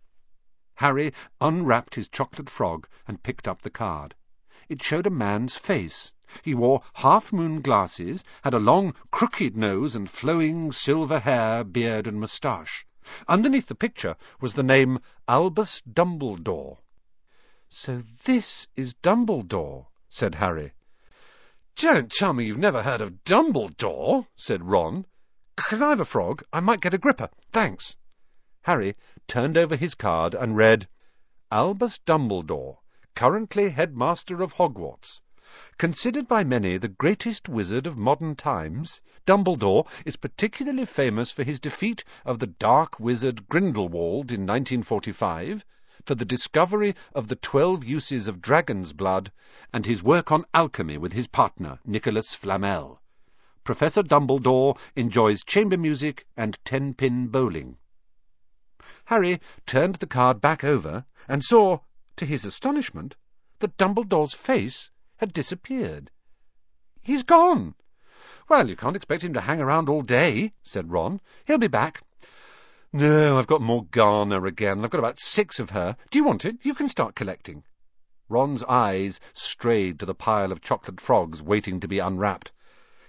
Harry 0.74 1.14
unwrapped 1.40 1.94
his 1.94 2.08
chocolate 2.08 2.50
frog 2.50 2.88
and 3.08 3.22
picked 3.22 3.48
up 3.48 3.62
the 3.62 3.70
card. 3.70 4.16
It 4.70 4.82
showed 4.82 5.06
a 5.06 5.12
man's 5.12 5.56
face. 5.56 6.12
He 6.42 6.56
wore 6.56 6.82
half-moon 6.96 7.62
glasses, 7.62 8.24
had 8.44 8.56
a 8.56 8.60
long, 8.60 8.96
crooked 9.12 9.56
nose 9.56 9.94
and 9.94 10.10
flowing 10.10 10.72
silver 10.72 11.20
hair, 11.20 11.64
beard 11.64 12.08
and 12.08 12.20
moustache. 12.20 12.88
Underneath 13.28 13.68
the 13.68 13.76
picture 13.76 14.16
was 14.42 14.56
the 14.56 14.64
name 14.64 14.98
Albus 15.28 15.84
Dumbledore. 15.88 16.80
So 17.72 17.98
this 18.26 18.68
is 18.76 18.94
Dumbledore, 18.94 19.88
said 20.08 20.36
Harry. 20.36 20.74
Don't 21.76 22.12
tell 22.12 22.32
me 22.32 22.46
you've 22.46 22.60
never 22.60 22.84
heard 22.84 23.02
of 23.02 23.24
Dumbledore, 23.24 24.28
said 24.36 24.64
Ron. 24.64 25.08
Can 25.56 25.82
I 25.82 25.90
have 25.90 26.00
a 26.00 26.06
frog? 26.06 26.44
I 26.54 26.60
might 26.60 26.80
get 26.80 26.94
Agrippa. 26.94 27.32
Thanks. 27.52 27.98
Harry 28.62 28.96
turned 29.28 29.58
over 29.58 29.76
his 29.76 29.96
card 29.96 30.36
and 30.36 30.56
read, 30.56 30.88
Albus 31.52 31.98
Dumbledore, 32.06 32.78
currently 33.16 33.70
headmaster 33.72 34.44
of 34.44 34.54
Hogwarts. 34.54 35.22
Considered 35.80 36.28
by 36.28 36.44
many 36.44 36.78
the 36.78 36.88
greatest 36.88 37.50
wizard 37.50 37.88
of 37.88 37.98
modern 37.98 38.36
times, 38.36 39.02
Dumbledore 39.26 39.88
is 40.06 40.18
particularly 40.18 40.86
famous 40.86 41.32
for 41.32 41.44
his 41.44 41.60
defeat 41.60 42.04
of 42.26 42.38
the 42.38 42.48
dark 42.48 43.00
wizard 43.00 43.50
Grindelwald 43.50 44.32
in 44.32 44.42
1945, 44.42 45.66
for 46.06 46.16
the 46.16 46.26
discovery 46.26 46.96
of 47.14 47.28
the 47.28 47.36
twelve 47.36 47.84
uses 47.84 48.28
of 48.28 48.42
dragon's 48.42 48.94
blood, 48.94 49.32
and 49.74 49.86
his 49.86 50.04
work 50.04 50.32
on 50.32 50.46
alchemy 50.54 50.98
with 50.98 51.14
his 51.14 51.28
partner, 51.28 51.80
Nicholas 51.84 52.36
Flamel. 52.36 53.02
Professor 53.64 54.04
Dumbledore 54.04 54.78
enjoys 54.96 55.44
chamber 55.44 55.78
music 55.78 56.28
and 56.38 56.58
ten-pin 56.64 57.28
bowling. 57.28 57.78
Harry 59.06 59.42
turned 59.66 59.96
the 59.96 60.06
card 60.06 60.40
back 60.40 60.64
over 60.64 61.06
and 61.28 61.44
saw, 61.44 61.80
to 62.16 62.26
his 62.26 62.46
astonishment, 62.46 63.16
that 63.58 63.76
Dumbledore's 63.78 64.36
face 64.36 64.92
had 65.18 65.34
disappeared. 65.34 66.12
He's 67.02 67.24
gone. 67.24 67.74
Well, 68.48 68.70
you 68.70 68.76
can't 68.76 68.96
expect 68.96 69.24
him 69.24 69.34
to 69.34 69.42
hang 69.42 69.60
around 69.60 69.90
all 69.90 70.04
day, 70.04 70.54
said 70.62 70.92
Ron. 70.92 71.20
He'll 71.46 71.58
be 71.58 71.68
back. 71.68 72.04
No, 72.98 73.38
I've 73.38 73.46
got 73.46 73.60
Morgana 73.60 74.42
again. 74.46 74.86
I've 74.86 74.90
got 74.90 75.00
about 75.00 75.20
six 75.20 75.60
of 75.60 75.72
her. 75.72 75.98
Do 76.12 76.18
you 76.18 76.24
want 76.24 76.46
it? 76.46 76.60
You 76.62 76.74
can 76.74 76.88
start 76.88 77.14
collecting. 77.14 77.66
Ron's 78.30 78.64
eyes 78.64 79.20
strayed 79.34 80.00
to 80.00 80.06
the 80.06 80.16
pile 80.16 80.50
of 80.50 80.62
chocolate 80.62 81.02
frogs 81.02 81.42
waiting 81.42 81.82
to 81.82 81.90
be 81.90 82.00
unwrapped. 82.00 82.54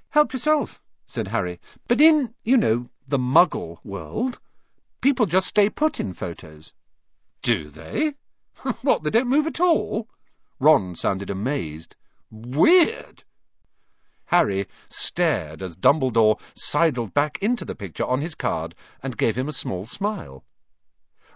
Help 0.08 0.32
yourself, 0.32 0.82
said 1.06 1.28
Harry. 1.28 1.60
But 1.86 2.00
in, 2.00 2.34
you 2.42 2.56
know, 2.56 2.90
the 3.06 3.16
muggle 3.16 3.78
world, 3.84 4.40
people 5.00 5.24
just 5.24 5.46
stay 5.46 5.70
put 5.70 6.00
in 6.00 6.14
photos. 6.14 6.72
Do 7.42 7.68
they? 7.68 8.14
what, 8.82 9.04
they 9.04 9.10
don't 9.10 9.28
move 9.28 9.46
at 9.46 9.60
all? 9.60 10.08
Ron 10.58 10.96
sounded 10.96 11.30
amazed. 11.30 11.94
Weird! 12.32 13.22
Harry 14.28 14.66
stared 14.88 15.62
as 15.62 15.76
Dumbledore 15.76 16.40
sidled 16.56 17.14
back 17.14 17.38
into 17.40 17.64
the 17.64 17.76
picture 17.76 18.04
on 18.04 18.20
his 18.20 18.34
card 18.34 18.74
and 19.00 19.16
gave 19.16 19.38
him 19.38 19.48
a 19.48 19.52
small 19.52 19.86
smile. 19.86 20.44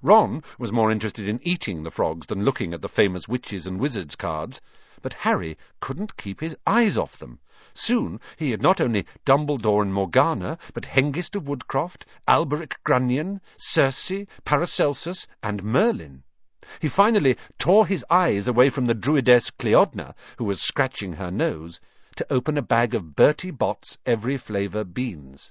Ron 0.02 0.42
was 0.58 0.72
more 0.72 0.90
interested 0.90 1.28
in 1.28 1.38
eating 1.46 1.84
the 1.84 1.92
frogs 1.92 2.26
than 2.26 2.44
looking 2.44 2.74
at 2.74 2.82
the 2.82 2.88
famous 2.88 3.28
witches 3.28 3.64
and 3.64 3.78
wizards 3.78 4.16
cards, 4.16 4.60
but 5.02 5.12
Harry 5.12 5.56
couldn't 5.78 6.16
keep 6.16 6.40
his 6.40 6.56
eyes 6.66 6.98
off 6.98 7.16
them. 7.16 7.38
Soon 7.74 8.18
he 8.36 8.50
had 8.50 8.60
not 8.60 8.80
only 8.80 9.06
Dumbledore 9.24 9.82
and 9.82 9.94
Morgana, 9.94 10.58
but 10.74 10.86
Hengist 10.86 11.36
of 11.36 11.46
Woodcroft, 11.46 12.06
Alberic 12.26 12.82
Grunnion, 12.82 13.40
Circe, 13.56 14.26
Paracelsus, 14.44 15.28
and 15.44 15.62
Merlin. 15.62 16.24
He 16.80 16.88
finally 16.88 17.36
tore 17.58 17.86
his 17.86 18.04
eyes 18.10 18.48
away 18.48 18.68
from 18.68 18.86
the 18.86 18.94
druidess 18.94 19.50
Cliodna, 19.50 20.14
who 20.38 20.44
was 20.44 20.60
scratching 20.60 21.12
her 21.12 21.30
nose, 21.30 21.78
to 22.16 22.32
open 22.32 22.58
a 22.58 22.62
bag 22.62 22.94
of 22.94 23.14
Bertie 23.14 23.50
Bott's 23.50 23.98
every 24.04 24.36
flavour 24.36 24.84
beans. 24.84 25.50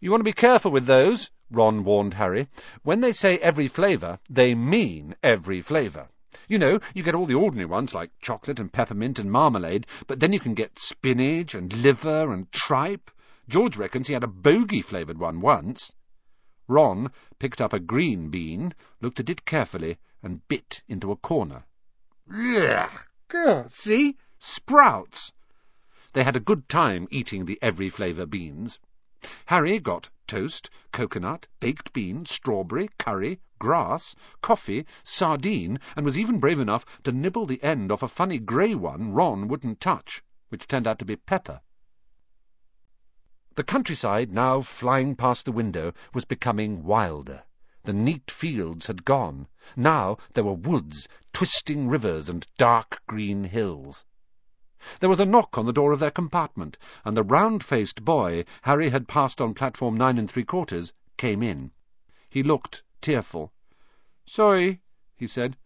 You 0.00 0.10
want 0.10 0.20
to 0.20 0.24
be 0.24 0.32
careful 0.32 0.70
with 0.70 0.86
those, 0.86 1.30
Ron 1.50 1.84
warned 1.84 2.14
Harry. 2.14 2.48
When 2.82 3.00
they 3.00 3.12
say 3.12 3.38
every 3.38 3.68
flavour, 3.68 4.18
they 4.28 4.54
mean 4.54 5.14
every 5.22 5.62
flavour. 5.62 6.08
You 6.48 6.58
know, 6.58 6.80
you 6.94 7.02
get 7.02 7.14
all 7.14 7.26
the 7.26 7.34
ordinary 7.34 7.66
ones 7.66 7.94
like 7.94 8.10
chocolate 8.20 8.60
and 8.60 8.72
peppermint 8.72 9.18
and 9.18 9.30
marmalade, 9.30 9.86
but 10.06 10.20
then 10.20 10.32
you 10.32 10.40
can 10.40 10.54
get 10.54 10.78
spinach 10.78 11.54
and 11.54 11.72
liver 11.72 12.32
and 12.32 12.50
tripe. 12.50 13.10
George 13.48 13.76
reckons 13.76 14.06
he 14.06 14.14
had 14.14 14.24
a 14.24 14.28
bogey-flavoured 14.28 15.18
one 15.18 15.40
once. 15.40 15.92
Ron 16.66 17.10
picked 17.38 17.60
up 17.60 17.72
a 17.72 17.78
green 17.78 18.30
bean, 18.30 18.74
looked 19.00 19.20
at 19.20 19.30
it 19.30 19.44
carefully, 19.44 19.98
and 20.22 20.46
bit 20.48 20.82
into 20.88 21.12
a 21.12 21.16
corner. 21.16 21.64
Ugh! 22.32 22.90
See? 23.68 24.16
Sprouts! 24.38 25.32
They 26.14 26.22
had 26.22 26.36
a 26.36 26.40
good 26.40 26.68
time 26.68 27.08
eating 27.10 27.44
the 27.44 27.58
every 27.60 27.88
flavour 27.88 28.24
beans. 28.24 28.78
Harry 29.46 29.80
got 29.80 30.10
toast, 30.28 30.70
coconut, 30.92 31.48
baked 31.58 31.92
bean, 31.92 32.24
strawberry, 32.24 32.88
curry, 33.00 33.40
grass, 33.58 34.14
coffee, 34.40 34.86
sardine, 35.02 35.80
and 35.96 36.04
was 36.04 36.16
even 36.16 36.38
brave 36.38 36.60
enough 36.60 36.84
to 37.02 37.10
nibble 37.10 37.46
the 37.46 37.60
end 37.64 37.90
off 37.90 38.04
a 38.04 38.06
funny 38.06 38.38
grey 38.38 38.76
one 38.76 39.12
Ron 39.12 39.48
wouldn't 39.48 39.80
touch, 39.80 40.22
which 40.50 40.68
turned 40.68 40.86
out 40.86 41.00
to 41.00 41.04
be 41.04 41.16
pepper. 41.16 41.60
The 43.56 43.64
countryside, 43.64 44.30
now 44.30 44.60
flying 44.60 45.16
past 45.16 45.46
the 45.46 45.50
window, 45.50 45.94
was 46.12 46.24
becoming 46.24 46.84
wilder. 46.84 47.42
The 47.82 47.92
neat 47.92 48.30
fields 48.30 48.86
had 48.86 49.04
gone. 49.04 49.48
Now 49.74 50.18
there 50.34 50.44
were 50.44 50.54
woods, 50.54 51.08
twisting 51.32 51.88
rivers, 51.88 52.28
and 52.28 52.46
dark 52.56 53.02
green 53.08 53.42
hills. 53.42 54.04
There 55.00 55.10
was 55.10 55.20
a 55.20 55.26
knock 55.26 55.58
on 55.58 55.66
the 55.66 55.72
door 55.72 55.92
of 55.92 55.98
their 55.98 56.10
compartment, 56.12 56.78
and 57.04 57.14
the 57.14 57.22
round-faced 57.24 58.06
boy 58.06 58.44
Harry 58.62 58.88
had 58.88 59.06
passed 59.08 59.38
on 59.38 59.52
platform 59.52 59.98
nine 59.98 60.16
and 60.16 60.30
three 60.30 60.44
quarters 60.44 60.94
came 61.18 61.42
in. 61.42 61.72
He 62.30 62.42
looked 62.42 62.82
tearful. 63.02 63.52
"Sorry," 64.24 64.80
he 65.14 65.26
said, 65.26 65.58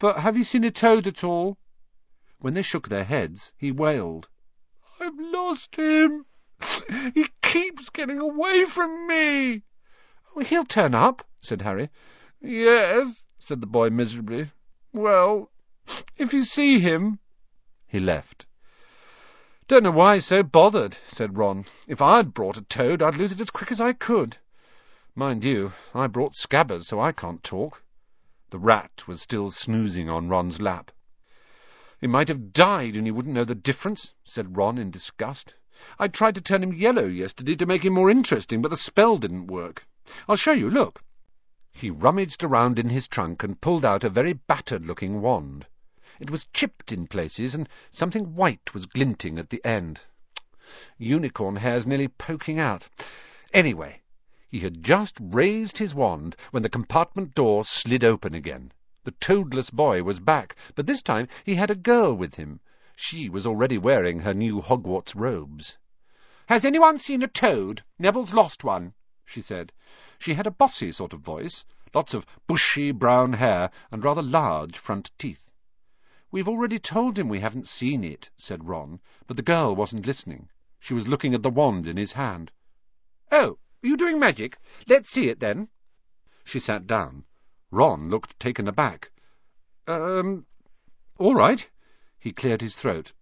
"but 0.00 0.18
have 0.18 0.36
you 0.36 0.42
seen 0.42 0.64
a 0.64 0.70
toad 0.72 1.06
at 1.06 1.22
all?" 1.22 1.58
When 2.38 2.54
they 2.54 2.62
shook 2.62 2.88
their 2.88 3.04
heads, 3.04 3.52
he 3.56 3.70
wailed. 3.70 4.28
"I've 4.98 5.18
lost 5.18 5.76
him. 5.76 6.26
He 7.14 7.26
keeps 7.40 7.88
getting 7.90 8.18
away 8.18 8.64
from 8.64 9.06
me." 9.06 9.62
Oh, 10.34 10.40
"He'll 10.40 10.64
turn 10.64 10.92
up," 10.94 11.24
said 11.40 11.62
Harry. 11.62 11.88
"Yes," 12.40 13.22
said 13.38 13.60
the 13.60 13.66
boy 13.68 13.90
miserably. 13.90 14.50
"Well, 14.92 15.52
if 16.16 16.32
you 16.32 16.42
see 16.42 16.80
him—" 16.80 17.20
He 17.86 18.00
left. 18.00 18.46
Don't 19.72 19.84
know 19.84 19.90
why 19.90 20.16
he's 20.16 20.26
so 20.26 20.42
bothered, 20.42 20.98
said 21.08 21.38
Ron. 21.38 21.64
If 21.88 22.02
I'd 22.02 22.34
brought 22.34 22.58
a 22.58 22.62
toad, 22.62 23.00
I'd 23.00 23.16
lose 23.16 23.32
it 23.32 23.40
as 23.40 23.48
quick 23.48 23.72
as 23.72 23.80
I 23.80 23.94
could. 23.94 24.36
Mind 25.14 25.44
you, 25.44 25.72
I 25.94 26.08
brought 26.08 26.34
Scabbers, 26.36 26.88
so 26.88 27.00
I 27.00 27.12
can't 27.12 27.42
talk. 27.42 27.82
The 28.50 28.58
rat 28.58 29.08
was 29.08 29.22
still 29.22 29.50
snoozing 29.50 30.10
on 30.10 30.28
Ron's 30.28 30.60
lap. 30.60 30.90
He 32.02 32.06
might 32.06 32.28
have 32.28 32.52
died 32.52 32.96
and 32.96 33.06
you 33.06 33.14
wouldn't 33.14 33.34
know 33.34 33.46
the 33.46 33.54
difference, 33.54 34.12
said 34.24 34.58
Ron 34.58 34.76
in 34.76 34.90
disgust. 34.90 35.54
I 35.98 36.08
tried 36.08 36.34
to 36.34 36.42
turn 36.42 36.62
him 36.62 36.74
yellow 36.74 37.06
yesterday 37.06 37.56
to 37.56 37.64
make 37.64 37.82
him 37.82 37.94
more 37.94 38.10
interesting, 38.10 38.60
but 38.60 38.68
the 38.68 38.76
spell 38.76 39.16
didn't 39.16 39.46
work. 39.46 39.86
I'll 40.28 40.36
show 40.36 40.52
you, 40.52 40.68
look. 40.68 41.02
He 41.70 41.88
rummaged 41.88 42.44
around 42.44 42.78
in 42.78 42.90
his 42.90 43.08
trunk 43.08 43.42
and 43.42 43.58
pulled 43.58 43.86
out 43.86 44.04
a 44.04 44.10
very 44.10 44.34
battered-looking 44.34 45.22
wand. 45.22 45.66
It 46.22 46.30
was 46.30 46.46
chipped 46.54 46.92
in 46.92 47.08
places, 47.08 47.52
and 47.52 47.68
something 47.90 48.36
white 48.36 48.74
was 48.74 48.86
glinting 48.86 49.40
at 49.40 49.50
the 49.50 49.60
end. 49.64 49.98
Unicorn 50.96 51.56
hairs 51.56 51.84
nearly 51.84 52.06
poking 52.06 52.60
out. 52.60 52.88
Anyway, 53.52 54.02
he 54.48 54.60
had 54.60 54.84
just 54.84 55.16
raised 55.20 55.78
his 55.78 55.96
wand 55.96 56.36
when 56.52 56.62
the 56.62 56.68
compartment 56.68 57.34
door 57.34 57.64
slid 57.64 58.04
open 58.04 58.34
again. 58.34 58.70
The 59.02 59.10
toadless 59.10 59.70
boy 59.70 60.04
was 60.04 60.20
back, 60.20 60.54
but 60.76 60.86
this 60.86 61.02
time 61.02 61.26
he 61.44 61.56
had 61.56 61.72
a 61.72 61.74
girl 61.74 62.14
with 62.14 62.36
him. 62.36 62.60
She 62.94 63.28
was 63.28 63.44
already 63.44 63.76
wearing 63.76 64.20
her 64.20 64.32
new 64.32 64.60
Hogwarts 64.60 65.16
robes. 65.16 65.76
"Has 66.46 66.64
anyone 66.64 66.98
seen 66.98 67.24
a 67.24 67.26
toad? 67.26 67.82
Neville's 67.98 68.32
lost 68.32 68.62
one," 68.62 68.94
she 69.24 69.40
said. 69.40 69.72
She 70.20 70.34
had 70.34 70.46
a 70.46 70.52
bossy 70.52 70.92
sort 70.92 71.14
of 71.14 71.18
voice, 71.18 71.64
lots 71.92 72.14
of 72.14 72.24
bushy 72.46 72.92
brown 72.92 73.32
hair, 73.32 73.72
and 73.90 74.04
rather 74.04 74.22
large 74.22 74.78
front 74.78 75.10
teeth. 75.18 75.48
We've 76.32 76.48
already 76.48 76.78
told 76.78 77.18
him 77.18 77.28
we 77.28 77.40
haven't 77.40 77.68
seen 77.68 78.02
it, 78.02 78.30
said 78.38 78.66
Ron, 78.66 79.02
but 79.26 79.36
the 79.36 79.42
girl 79.42 79.76
wasn't 79.76 80.06
listening. 80.06 80.48
She 80.80 80.94
was 80.94 81.06
looking 81.06 81.34
at 81.34 81.42
the 81.42 81.50
wand 81.50 81.86
in 81.86 81.98
his 81.98 82.12
hand. 82.12 82.50
Oh, 83.30 83.58
are 83.84 83.86
you 83.86 83.98
doing 83.98 84.18
magic? 84.18 84.56
Let's 84.88 85.10
see 85.10 85.28
it, 85.28 85.40
then. 85.40 85.68
She 86.42 86.58
sat 86.58 86.86
down. 86.86 87.26
Ron 87.70 88.08
looked 88.08 88.40
taken 88.40 88.66
aback. 88.66 89.10
Um, 89.86 90.46
all 91.18 91.34
right. 91.34 91.68
He 92.18 92.32
cleared 92.32 92.62
his 92.62 92.76
throat. 92.76 93.12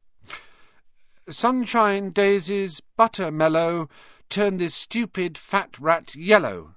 Sunshine, 1.28 2.12
daisies, 2.12 2.80
butter 2.96 3.32
mellow, 3.32 3.90
turn 4.28 4.56
this 4.56 4.76
stupid 4.76 5.36
fat 5.36 5.80
rat 5.80 6.14
yellow. 6.14 6.76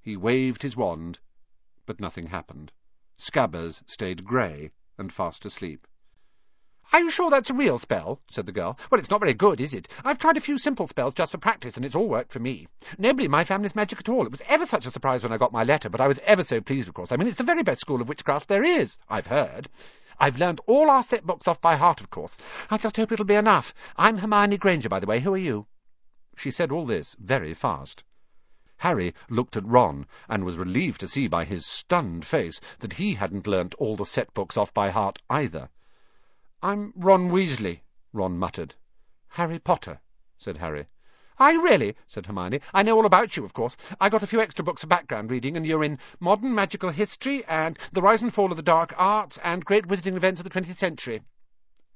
He 0.00 0.16
waved 0.16 0.62
his 0.62 0.76
wand, 0.76 1.18
but 1.86 1.98
nothing 1.98 2.28
happened. 2.28 2.70
Scabbers 3.18 3.82
stayed 3.86 4.24
grey 4.24 4.70
and 4.98 5.12
fast 5.12 5.44
asleep. 5.44 5.86
Are 6.92 7.00
you 7.00 7.10
sure 7.10 7.30
that's 7.30 7.50
a 7.50 7.54
real 7.54 7.78
spell? 7.78 8.20
said 8.30 8.46
the 8.46 8.52
girl. 8.52 8.78
Well, 8.90 9.00
it's 9.00 9.10
not 9.10 9.20
very 9.20 9.34
good, 9.34 9.60
is 9.60 9.74
it? 9.74 9.88
I've 10.04 10.18
tried 10.18 10.36
a 10.36 10.40
few 10.40 10.56
simple 10.56 10.86
spells 10.86 11.14
just 11.14 11.32
for 11.32 11.38
practice, 11.38 11.76
and 11.76 11.84
it's 11.84 11.96
all 11.96 12.08
worked 12.08 12.32
for 12.32 12.38
me. 12.38 12.68
Nobody 12.96 13.24
in 13.24 13.30
my 13.30 13.42
family's 13.42 13.74
magic 13.74 13.98
at 13.98 14.08
all. 14.08 14.24
It 14.24 14.30
was 14.30 14.42
ever 14.46 14.64
such 14.64 14.86
a 14.86 14.90
surprise 14.90 15.24
when 15.24 15.32
I 15.32 15.36
got 15.36 15.52
my 15.52 15.64
letter, 15.64 15.88
but 15.88 16.00
I 16.00 16.06
was 16.06 16.20
ever 16.20 16.44
so 16.44 16.60
pleased, 16.60 16.86
of 16.86 16.94
course. 16.94 17.10
I 17.10 17.16
mean, 17.16 17.26
it's 17.26 17.38
the 17.38 17.42
very 17.44 17.64
best 17.64 17.80
school 17.80 18.00
of 18.00 18.08
witchcraft 18.08 18.48
there 18.48 18.62
is, 18.62 18.98
I've 19.08 19.26
heard. 19.26 19.68
I've 20.18 20.38
learned 20.38 20.60
all 20.66 20.88
our 20.88 21.02
set 21.02 21.26
books 21.26 21.48
off 21.48 21.60
by 21.60 21.76
heart, 21.76 22.00
of 22.00 22.10
course. 22.10 22.36
I 22.70 22.78
just 22.78 22.96
hope 22.96 23.10
it'll 23.10 23.26
be 23.26 23.34
enough. 23.34 23.74
I'm 23.96 24.18
Hermione 24.18 24.56
Granger, 24.56 24.88
by 24.88 25.00
the 25.00 25.06
way. 25.06 25.18
Who 25.20 25.34
are 25.34 25.38
you? 25.38 25.66
She 26.36 26.50
said 26.50 26.70
all 26.70 26.86
this 26.86 27.16
very 27.18 27.52
fast. 27.52 28.04
Harry 28.80 29.14
looked 29.30 29.56
at 29.56 29.64
Ron, 29.64 30.04
and 30.28 30.44
was 30.44 30.58
relieved 30.58 31.00
to 31.00 31.08
see 31.08 31.26
by 31.28 31.46
his 31.46 31.64
stunned 31.64 32.26
face 32.26 32.60
that 32.80 32.92
he 32.92 33.14
hadn't 33.14 33.46
learnt 33.46 33.72
all 33.76 33.96
the 33.96 34.04
set 34.04 34.34
books 34.34 34.54
off 34.58 34.74
by 34.74 34.90
heart 34.90 35.18
either. 35.30 35.70
"I'm 36.62 36.92
Ron 36.94 37.30
Weasley," 37.30 37.80
Ron 38.12 38.36
muttered. 38.38 38.74
"Harry 39.28 39.58
Potter," 39.58 40.02
said 40.36 40.58
Harry. 40.58 40.88
"I 41.38 41.52
really?" 41.54 41.96
said 42.06 42.26
Hermione. 42.26 42.60
"I 42.74 42.82
know 42.82 42.98
all 42.98 43.06
about 43.06 43.34
you, 43.34 43.46
of 43.46 43.54
course. 43.54 43.78
I 43.98 44.10
got 44.10 44.22
a 44.22 44.26
few 44.26 44.42
extra 44.42 44.62
books 44.62 44.82
for 44.82 44.88
background 44.88 45.30
reading, 45.30 45.56
and 45.56 45.66
you're 45.66 45.82
in 45.82 45.98
Modern 46.20 46.54
Magical 46.54 46.90
History, 46.90 47.46
and 47.46 47.78
The 47.92 48.02
Rise 48.02 48.20
and 48.20 48.34
Fall 48.34 48.50
of 48.50 48.58
the 48.58 48.62
Dark 48.62 48.92
Arts, 48.98 49.38
and 49.38 49.64
Great 49.64 49.86
Wizarding 49.86 50.16
Events 50.16 50.38
of 50.40 50.44
the 50.44 50.50
Twentieth 50.50 50.76
Century." 50.76 51.22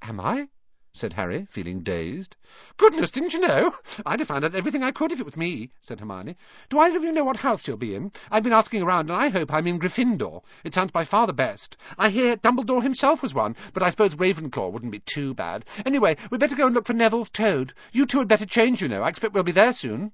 "Am 0.00 0.18
I?" 0.18 0.48
Said 0.92 1.12
Harry, 1.12 1.46
feeling 1.50 1.82
dazed. 1.82 2.34
Goodness, 2.76 3.12
didn't 3.12 3.32
you 3.32 3.40
know? 3.40 3.72
I'd 4.04 4.18
have 4.18 4.26
found 4.26 4.44
out 4.44 4.56
everything 4.56 4.82
I 4.82 4.90
could 4.90 5.12
if 5.12 5.20
it 5.20 5.24
was 5.24 5.36
me, 5.36 5.70
said 5.80 6.00
Hermione. 6.00 6.36
Do 6.68 6.80
either 6.80 6.96
of 6.96 7.04
you 7.04 7.12
know 7.12 7.22
what 7.22 7.36
house 7.36 7.68
you'll 7.68 7.76
be 7.76 7.94
in? 7.94 8.10
I've 8.28 8.42
been 8.42 8.52
asking 8.52 8.82
around, 8.82 9.08
and 9.08 9.20
I 9.20 9.28
hope 9.28 9.52
I'm 9.52 9.68
in 9.68 9.78
Gryffindor. 9.78 10.42
It 10.64 10.74
sounds 10.74 10.90
by 10.90 11.04
far 11.04 11.28
the 11.28 11.32
best. 11.32 11.76
I 11.96 12.10
hear 12.10 12.36
Dumbledore 12.36 12.82
himself 12.82 13.22
was 13.22 13.32
one, 13.32 13.54
but 13.72 13.84
I 13.84 13.90
suppose 13.90 14.16
Ravenclaw 14.16 14.72
wouldn't 14.72 14.90
be 14.90 14.98
too 14.98 15.32
bad. 15.32 15.64
Anyway, 15.86 16.16
we'd 16.28 16.40
better 16.40 16.56
go 16.56 16.66
and 16.66 16.74
look 16.74 16.86
for 16.86 16.92
Neville's 16.92 17.30
toad. 17.30 17.72
You 17.92 18.04
two 18.04 18.18
had 18.18 18.28
better 18.28 18.46
change, 18.46 18.82
you 18.82 18.88
know. 18.88 19.02
I 19.02 19.10
expect 19.10 19.32
we'll 19.32 19.44
be 19.44 19.52
there 19.52 19.72
soon. 19.72 20.10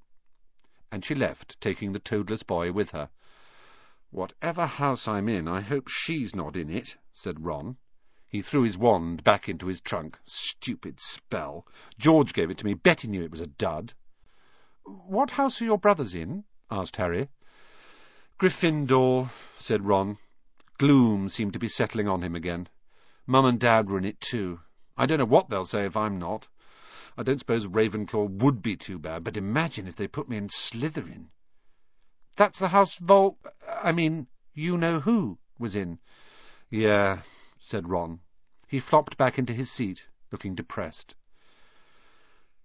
And 0.92 1.02
she 1.02 1.14
left, 1.14 1.58
taking 1.60 1.94
the 1.94 1.98
toadless 1.98 2.42
boy 2.42 2.72
with 2.72 2.90
her. 2.90 3.08
Whatever 4.10 4.66
house 4.66 5.08
I'm 5.08 5.28
in, 5.28 5.48
I 5.48 5.62
hope 5.62 5.88
she's 5.88 6.34
not 6.34 6.56
in 6.56 6.70
it, 6.70 6.96
said 7.14 7.44
Ron. 7.44 7.76
He 8.28 8.42
threw 8.42 8.62
his 8.62 8.76
wand 8.76 9.22
back 9.22 9.48
into 9.48 9.66
his 9.66 9.80
trunk. 9.80 10.18
Stupid 10.24 11.00
spell. 11.00 11.66
George 11.98 12.32
gave 12.32 12.50
it 12.50 12.58
to 12.58 12.64
me. 12.64 12.74
Betty 12.74 13.08
knew 13.08 13.22
it 13.22 13.30
was 13.30 13.40
a 13.40 13.46
dud. 13.46 13.94
What 14.84 15.30
house 15.30 15.62
are 15.62 15.64
your 15.64 15.78
brothers 15.78 16.14
in? 16.14 16.44
asked 16.70 16.96
Harry. 16.96 17.28
Gryffindor, 18.38 19.30
said 19.58 19.84
Ron. 19.84 20.18
Gloom 20.78 21.28
seemed 21.28 21.54
to 21.54 21.58
be 21.58 21.68
settling 21.68 22.08
on 22.08 22.22
him 22.22 22.34
again. 22.34 22.68
Mum 23.26 23.46
and 23.46 23.58
Dad 23.58 23.88
were 23.88 23.98
in 23.98 24.04
it 24.04 24.20
too. 24.20 24.60
I 24.96 25.06
don't 25.06 25.18
know 25.18 25.24
what 25.24 25.48
they'll 25.48 25.64
say 25.64 25.86
if 25.86 25.96
I'm 25.96 26.18
not. 26.18 26.48
I 27.16 27.22
don't 27.22 27.38
suppose 27.38 27.66
Ravenclaw 27.66 28.42
would 28.42 28.60
be 28.60 28.76
too 28.76 28.98
bad, 28.98 29.24
but 29.24 29.36
imagine 29.36 29.88
if 29.88 29.96
they 29.96 30.06
put 30.06 30.28
me 30.28 30.36
in 30.36 30.48
Slytherin. 30.48 31.28
That's 32.36 32.58
the 32.58 32.68
house 32.68 32.98
Vol... 32.98 33.38
I 33.82 33.92
mean, 33.92 34.26
you-know-who 34.52 35.38
was 35.58 35.76
in. 35.76 35.98
Yeah, 36.68 37.20
said 37.68 37.88
Ron. 37.88 38.20
He 38.68 38.78
flopped 38.78 39.16
back 39.16 39.40
into 39.40 39.52
his 39.52 39.68
seat, 39.68 40.06
looking 40.30 40.54
depressed. 40.54 41.16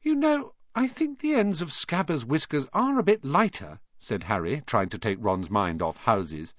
You 0.03 0.13
know, 0.13 0.53
I 0.75 0.87
think 0.87 1.17
the 1.17 1.33
ends 1.33 1.59
of 1.59 1.73
Scabbers' 1.73 2.23
whiskers 2.23 2.67
are 2.71 2.99
a 2.99 3.03
bit 3.03 3.25
lighter, 3.25 3.79
said 3.97 4.21
Harry, 4.21 4.61
trying 4.67 4.89
to 4.89 4.99
take 4.99 5.17
Ron's 5.19 5.49
mind 5.49 5.81
off 5.81 5.97
houses. 5.97 6.53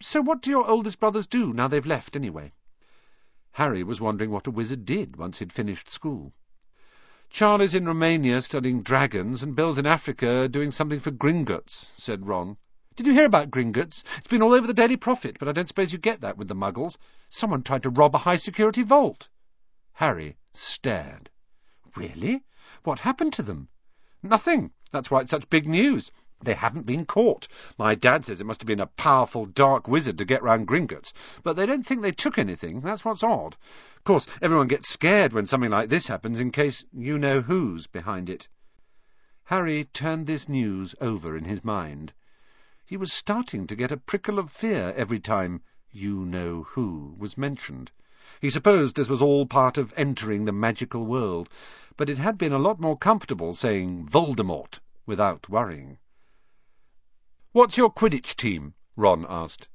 So 0.00 0.20
what 0.20 0.40
do 0.40 0.50
your 0.50 0.68
oldest 0.68 1.00
brothers 1.00 1.26
do 1.26 1.52
now 1.52 1.66
they've 1.66 1.84
left, 1.84 2.14
anyway? 2.14 2.52
Harry 3.50 3.82
was 3.82 4.00
wondering 4.00 4.30
what 4.30 4.46
a 4.46 4.52
wizard 4.52 4.84
did 4.84 5.16
once 5.16 5.40
he'd 5.40 5.52
finished 5.52 5.90
school. 5.90 6.32
Charlie's 7.28 7.74
in 7.74 7.86
Romania 7.86 8.40
studying 8.40 8.82
dragons, 8.82 9.42
and 9.42 9.56
Bill's 9.56 9.78
in 9.78 9.86
Africa 9.86 10.48
doing 10.48 10.70
something 10.70 11.00
for 11.00 11.10
Gringotts, 11.10 11.90
said 11.96 12.28
Ron. 12.28 12.56
Did 12.98 13.06
you 13.06 13.12
hear 13.12 13.26
about 13.26 13.52
Gringotts? 13.52 14.02
It's 14.16 14.26
been 14.26 14.42
all 14.42 14.54
over 14.54 14.66
the 14.66 14.74
Daily 14.74 14.96
Prophet, 14.96 15.36
but 15.38 15.46
I 15.48 15.52
don't 15.52 15.68
suppose 15.68 15.92
you 15.92 15.98
get 15.98 16.22
that 16.22 16.36
with 16.36 16.48
the 16.48 16.56
muggles. 16.56 16.96
Someone 17.28 17.62
tried 17.62 17.84
to 17.84 17.90
rob 17.90 18.12
a 18.16 18.18
high-security 18.18 18.82
vault. 18.82 19.28
Harry 19.92 20.36
stared. 20.52 21.30
Really? 21.94 22.42
What 22.82 22.98
happened 22.98 23.34
to 23.34 23.44
them? 23.44 23.68
Nothing. 24.20 24.72
That's 24.90 25.12
why 25.12 25.20
it's 25.20 25.30
such 25.30 25.48
big 25.48 25.68
news. 25.68 26.10
They 26.42 26.54
haven't 26.54 26.86
been 26.86 27.06
caught. 27.06 27.46
My 27.78 27.94
dad 27.94 28.24
says 28.24 28.40
it 28.40 28.46
must 28.48 28.62
have 28.62 28.66
been 28.66 28.80
a 28.80 28.86
powerful 28.86 29.46
dark 29.46 29.86
wizard 29.86 30.18
to 30.18 30.24
get 30.24 30.42
round 30.42 30.66
Gringotts, 30.66 31.12
but 31.44 31.54
they 31.54 31.66
don't 31.66 31.86
think 31.86 32.02
they 32.02 32.10
took 32.10 32.36
anything. 32.36 32.80
That's 32.80 33.04
what's 33.04 33.22
odd. 33.22 33.56
Of 33.98 34.02
course, 34.02 34.26
everyone 34.42 34.66
gets 34.66 34.88
scared 34.88 35.32
when 35.32 35.46
something 35.46 35.70
like 35.70 35.88
this 35.88 36.08
happens 36.08 36.40
in 36.40 36.50
case 36.50 36.84
you 36.92 37.16
know 37.16 37.42
who's 37.42 37.86
behind 37.86 38.28
it. 38.28 38.48
Harry 39.44 39.84
turned 39.84 40.26
this 40.26 40.48
news 40.48 40.96
over 41.00 41.36
in 41.36 41.44
his 41.44 41.62
mind. 41.62 42.12
He 42.90 42.96
was 42.96 43.12
starting 43.12 43.66
to 43.66 43.76
get 43.76 43.92
a 43.92 43.98
prickle 43.98 44.38
of 44.38 44.50
fear 44.50 44.94
every 44.96 45.20
time 45.20 45.60
you-know-who 45.90 47.16
was 47.18 47.36
mentioned. 47.36 47.92
He 48.40 48.48
supposed 48.48 48.96
this 48.96 49.10
was 49.10 49.20
all 49.20 49.44
part 49.44 49.76
of 49.76 49.92
entering 49.94 50.46
the 50.46 50.52
magical 50.52 51.04
world, 51.04 51.50
but 51.98 52.08
it 52.08 52.16
had 52.16 52.38
been 52.38 52.54
a 52.54 52.58
lot 52.58 52.80
more 52.80 52.96
comfortable 52.96 53.52
saying 53.52 54.06
Voldemort 54.08 54.80
without 55.04 55.50
worrying. 55.50 55.98
"'What's 57.52 57.76
your 57.76 57.90
Quidditch 57.92 58.34
team?' 58.36 58.72
Ron 58.96 59.26
asked. 59.28 59.68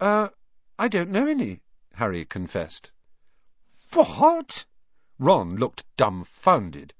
"'Uh, 0.00 0.30
I 0.78 0.88
don't 0.88 1.10
know 1.10 1.26
any,' 1.26 1.60
Harry 1.96 2.24
confessed. 2.24 2.90
"'What?' 3.92 4.64
Ron 5.18 5.56
looked 5.56 5.84
dumbfounded. 5.98 6.94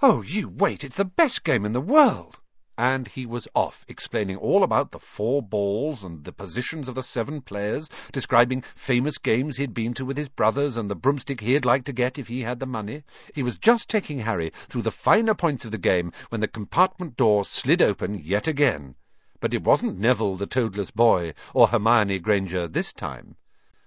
"'Oh, 0.00 0.22
you 0.22 0.48
wait, 0.48 0.84
it's 0.84 0.96
the 0.96 1.04
best 1.04 1.44
game 1.44 1.66
in 1.66 1.74
the 1.74 1.82
world!' 1.82 2.40
And 2.80 3.06
he 3.08 3.26
was 3.26 3.46
off, 3.54 3.84
explaining 3.88 4.38
all 4.38 4.64
about 4.64 4.90
the 4.90 4.98
four 4.98 5.42
balls 5.42 6.02
and 6.02 6.24
the 6.24 6.32
positions 6.32 6.88
of 6.88 6.94
the 6.94 7.02
seven 7.02 7.42
players, 7.42 7.90
describing 8.10 8.62
famous 8.74 9.18
games 9.18 9.58
he'd 9.58 9.74
been 9.74 9.92
to 9.92 10.06
with 10.06 10.16
his 10.16 10.30
brothers 10.30 10.78
and 10.78 10.90
the 10.90 10.94
broomstick 10.94 11.42
he'd 11.42 11.66
like 11.66 11.84
to 11.84 11.92
get 11.92 12.18
if 12.18 12.26
he 12.28 12.40
had 12.40 12.58
the 12.58 12.64
money. 12.64 13.02
He 13.34 13.42
was 13.42 13.58
just 13.58 13.90
taking 13.90 14.20
Harry 14.20 14.50
through 14.70 14.80
the 14.80 14.90
finer 14.90 15.34
points 15.34 15.66
of 15.66 15.72
the 15.72 15.76
game 15.76 16.10
when 16.30 16.40
the 16.40 16.48
compartment 16.48 17.18
door 17.18 17.44
slid 17.44 17.82
open 17.82 18.14
yet 18.14 18.48
again. 18.48 18.94
But 19.40 19.52
it 19.52 19.62
wasn't 19.62 19.98
Neville 19.98 20.36
the 20.36 20.46
Toadless 20.46 20.90
Boy 20.90 21.34
or 21.52 21.68
Hermione 21.68 22.18
Granger 22.18 22.66
this 22.66 22.94
time. 22.94 23.36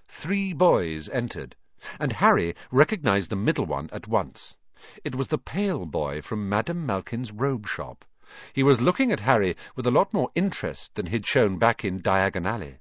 Three 0.08 0.54
boys 0.54 1.10
entered, 1.10 1.56
and 2.00 2.14
Harry 2.14 2.54
recognized 2.70 3.32
the 3.32 3.36
middle 3.36 3.66
one 3.66 3.90
at 3.92 4.08
once. 4.08 4.56
It 5.04 5.16
was 5.16 5.30
the 5.30 5.40
pale 5.40 5.88
boy 5.88 6.22
from 6.22 6.48
Madame 6.48 6.86
Malkin's 6.86 7.32
robe 7.32 7.66
shop. 7.66 8.06
He 8.54 8.64
was 8.64 8.80
looking 8.80 9.12
at 9.12 9.20
Harry 9.20 9.58
with 9.76 9.86
a 9.86 9.92
lot 9.92 10.14
more 10.14 10.32
interest 10.34 10.96
than 10.96 11.08
he'd 11.08 11.26
shown 11.26 11.58
back 11.58 11.84
in 11.84 12.02
Diagon 12.02 12.46
Alley. 12.46 12.78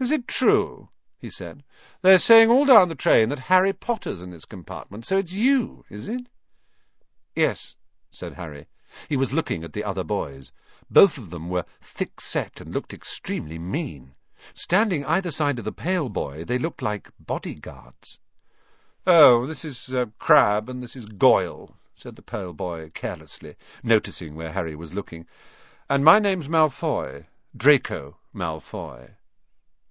"Is 0.00 0.10
it 0.10 0.26
true?" 0.26 0.88
he 1.20 1.30
said. 1.30 1.62
"They're 2.02 2.18
saying 2.18 2.50
all 2.50 2.64
down 2.64 2.88
the 2.88 2.96
train 2.96 3.28
that 3.28 3.38
Harry 3.38 3.72
Potter's 3.72 4.20
in 4.20 4.30
this 4.30 4.44
compartment, 4.44 5.06
so 5.06 5.18
it's 5.18 5.30
you, 5.32 5.84
is 5.88 6.08
it?" 6.08 6.26
"Yes," 7.36 7.76
said 8.10 8.32
Harry. 8.32 8.66
He 9.08 9.16
was 9.16 9.32
looking 9.32 9.62
at 9.62 9.72
the 9.72 9.84
other 9.84 10.02
boys. 10.02 10.50
Both 10.90 11.16
of 11.16 11.30
them 11.30 11.48
were 11.48 11.64
thick-set 11.80 12.60
and 12.60 12.74
looked 12.74 12.92
extremely 12.92 13.60
mean. 13.60 14.16
Standing 14.52 15.04
either 15.04 15.30
side 15.30 15.60
of 15.60 15.64
the 15.64 15.70
pale 15.70 16.08
boy, 16.08 16.42
they 16.44 16.58
looked 16.58 16.82
like 16.82 17.08
bodyguards. 17.20 18.18
"Oh, 19.06 19.46
this 19.46 19.64
is 19.64 19.94
uh, 19.94 20.06
Crabbe 20.18 20.68
and 20.70 20.82
this 20.82 20.96
is 20.96 21.06
Goyle," 21.06 21.76
said 21.96 22.16
the 22.16 22.22
pale 22.22 22.52
boy 22.52 22.90
carelessly, 22.92 23.54
noticing 23.82 24.34
where 24.34 24.52
Harry 24.52 24.74
was 24.74 24.94
looking. 24.94 25.26
"And 25.88 26.04
my 26.04 26.18
name's 26.18 26.48
Malfoy, 26.48 27.26
Draco 27.56 28.16
Malfoy." 28.32 29.10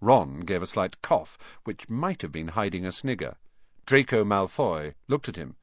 Ron 0.01 0.41
gave 0.41 0.61
a 0.61 0.67
slight 0.67 1.01
cough, 1.01 1.37
which 1.63 1.89
might 1.89 2.21
have 2.21 2.31
been 2.33 2.49
hiding 2.49 2.85
a 2.85 2.91
snigger. 2.91 3.37
Draco 3.85 4.25
Malfoy 4.25 4.95
looked 5.07 5.29
at 5.29 5.37
him. 5.37 5.55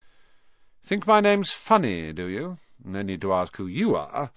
"Think 0.83 1.07
my 1.07 1.21
name's 1.21 1.51
funny, 1.51 2.11
do 2.15 2.25
you? 2.27 2.57
No 2.83 3.03
need 3.03 3.21
to 3.21 3.35
ask 3.35 3.55
who 3.57 3.67
you 3.67 3.95
are. 3.95 4.31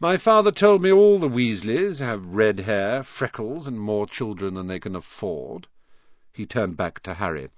My 0.00 0.16
father 0.16 0.50
told 0.50 0.82
me 0.82 0.90
all 0.90 1.20
the 1.20 1.28
Weasleys 1.28 2.00
have 2.00 2.34
red 2.34 2.58
hair, 2.58 3.04
freckles, 3.04 3.68
and 3.68 3.78
more 3.78 4.08
children 4.08 4.54
than 4.54 4.66
they 4.66 4.80
can 4.80 4.96
afford." 4.96 5.68
He 6.32 6.46
turned 6.46 6.76
back 6.76 6.98
to 7.04 7.14
Harry. 7.14 7.50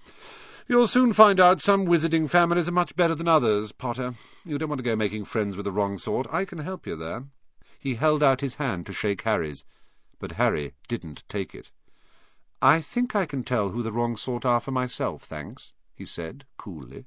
You'll 0.68 0.88
soon 0.88 1.12
find 1.12 1.38
out 1.38 1.60
some 1.60 1.86
wizarding 1.86 2.28
families 2.28 2.68
are 2.68 2.72
much 2.72 2.96
better 2.96 3.14
than 3.14 3.28
others, 3.28 3.70
Potter. 3.70 4.14
You 4.44 4.58
don't 4.58 4.68
want 4.68 4.80
to 4.80 4.82
go 4.82 4.96
making 4.96 5.26
friends 5.26 5.56
with 5.56 5.62
the 5.62 5.70
wrong 5.70 5.96
sort. 5.96 6.26
I 6.32 6.44
can 6.44 6.58
help 6.58 6.88
you 6.88 6.96
there. 6.96 7.24
He 7.78 7.94
held 7.94 8.20
out 8.20 8.40
his 8.40 8.56
hand 8.56 8.84
to 8.86 8.92
shake 8.92 9.22
Harry's, 9.22 9.64
but 10.18 10.32
Harry 10.32 10.74
didn't 10.88 11.22
take 11.28 11.54
it. 11.54 11.70
I 12.60 12.80
think 12.80 13.14
I 13.14 13.26
can 13.26 13.44
tell 13.44 13.68
who 13.68 13.84
the 13.84 13.92
wrong 13.92 14.16
sort 14.16 14.44
are 14.44 14.58
for 14.58 14.72
myself, 14.72 15.22
thanks, 15.22 15.72
he 15.94 16.04
said 16.04 16.44
coolly. 16.56 17.06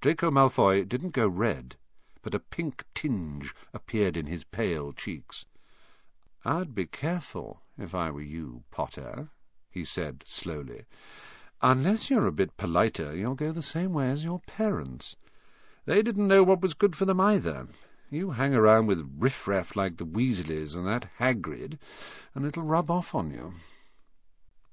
Draco 0.00 0.32
Malfoy 0.32 0.88
didn't 0.88 1.10
go 1.10 1.28
red, 1.28 1.76
but 2.20 2.34
a 2.34 2.40
pink 2.40 2.84
tinge 2.94 3.54
appeared 3.72 4.16
in 4.16 4.26
his 4.26 4.42
pale 4.42 4.92
cheeks. 4.92 5.46
I'd 6.44 6.74
be 6.74 6.86
careful 6.86 7.62
if 7.78 7.94
I 7.94 8.10
were 8.10 8.22
you, 8.22 8.64
Potter, 8.72 9.28
he 9.70 9.84
said 9.84 10.24
slowly. 10.26 10.84
Unless 11.62 12.10
you're 12.10 12.26
a 12.26 12.32
bit 12.32 12.54
politer, 12.58 13.16
you'll 13.16 13.34
go 13.34 13.50
the 13.50 13.62
same 13.62 13.94
way 13.94 14.10
as 14.10 14.22
your 14.22 14.40
parents. 14.40 15.16
They 15.86 16.02
didn't 16.02 16.28
know 16.28 16.44
what 16.44 16.60
was 16.60 16.74
good 16.74 16.94
for 16.94 17.06
them 17.06 17.18
either. 17.18 17.66
You 18.10 18.30
hang 18.30 18.54
around 18.54 18.88
with 18.88 19.10
riffraff 19.18 19.74
like 19.74 19.96
the 19.96 20.04
Weasleys 20.04 20.74
and 20.76 20.86
that 20.86 21.08
Hagrid, 21.18 21.78
and 22.34 22.44
it'll 22.44 22.62
rub 22.62 22.90
off 22.90 23.14
on 23.14 23.30
you. 23.30 23.54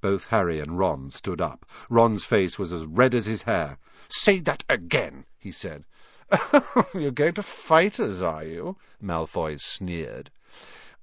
Both 0.02 0.26
Harry 0.26 0.60
and 0.60 0.78
Ron 0.78 1.10
stood 1.10 1.39
up. 1.39 1.65
Ron's 1.89 2.26
face 2.26 2.60
was 2.60 2.74
as 2.74 2.86
red 2.86 3.15
as 3.15 3.26
his 3.26 3.43
hair. 3.43 3.78
"Say 4.10 4.39
that 4.41 4.65
again," 4.67 5.24
he 5.38 5.52
said. 5.52 5.86
"You're 6.93 7.12
going 7.12 7.36
to 7.36 7.43
fight 7.43 7.98
us, 8.02 8.22
are 8.22 8.43
you?" 8.43 8.76
Malfoy 9.02 9.56
sneered. 9.58 10.32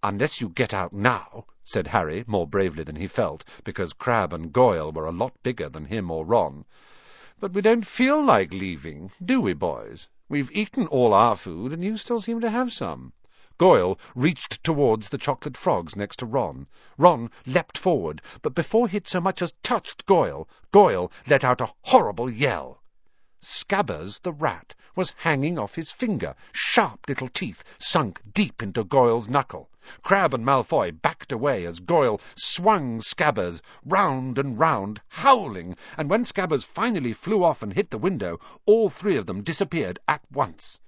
"Unless 0.02 0.40
you 0.40 0.48
get 0.48 0.72
out 0.72 0.94
now," 0.94 1.44
said 1.62 1.86
Harry, 1.88 2.24
more 2.26 2.46
bravely 2.46 2.82
than 2.82 2.96
he 2.96 3.06
felt, 3.06 3.44
because 3.64 3.92
Crabbe 3.92 4.32
and 4.32 4.50
Goyle 4.50 4.90
were 4.90 5.04
a 5.04 5.12
lot 5.12 5.34
bigger 5.42 5.68
than 5.68 5.84
him 5.84 6.10
or 6.10 6.24
Ron. 6.24 6.64
"But 7.38 7.52
we 7.52 7.60
don't 7.60 7.84
feel 7.86 8.24
like 8.24 8.50
leaving, 8.50 9.12
do 9.22 9.42
we, 9.42 9.52
boys? 9.52 10.08
We've 10.26 10.50
eaten 10.52 10.86
all 10.86 11.12
our 11.12 11.36
food, 11.36 11.74
and 11.74 11.84
you 11.84 11.98
still 11.98 12.18
seem 12.18 12.40
to 12.40 12.48
have 12.48 12.72
some." 12.72 13.12
Goyle 13.58 13.98
reached 14.14 14.64
towards 14.64 15.10
the 15.10 15.18
chocolate 15.18 15.58
frogs 15.58 15.94
next 15.94 16.16
to 16.20 16.24
Ron. 16.24 16.66
Ron 16.96 17.30
leapt 17.44 17.76
forward, 17.76 18.22
but 18.40 18.54
before 18.54 18.88
he'd 18.88 19.06
so 19.06 19.20
much 19.20 19.42
as 19.42 19.52
touched 19.62 20.06
Goyle, 20.06 20.48
Goyle 20.72 21.12
let 21.28 21.44
out 21.44 21.60
a 21.60 21.74
horrible 21.82 22.30
yell. 22.30 22.79
Scabbers 23.42 24.18
the 24.18 24.34
rat 24.34 24.74
was 24.94 25.14
hanging 25.16 25.58
off 25.58 25.74
his 25.74 25.90
finger, 25.90 26.34
sharp 26.52 27.08
little 27.08 27.28
teeth 27.28 27.64
sunk 27.78 28.20
deep 28.34 28.62
into 28.62 28.84
Goyle's 28.84 29.30
knuckle. 29.30 29.70
Crabbe 30.02 30.34
and 30.34 30.44
Malfoy 30.44 30.90
backed 30.92 31.32
away 31.32 31.64
as 31.64 31.80
Goyle 31.80 32.20
swung 32.36 33.00
Scabbers 33.00 33.62
round 33.82 34.38
and 34.38 34.58
round, 34.58 35.00
howling, 35.08 35.74
and 35.96 36.10
when 36.10 36.26
Scabbers 36.26 36.64
finally 36.64 37.14
flew 37.14 37.42
off 37.42 37.62
and 37.62 37.72
hit 37.72 37.88
the 37.88 37.96
window, 37.96 38.38
all 38.66 38.90
three 38.90 39.16
of 39.16 39.24
them 39.24 39.42
disappeared 39.42 39.98
at 40.06 40.20
once. 40.30 40.78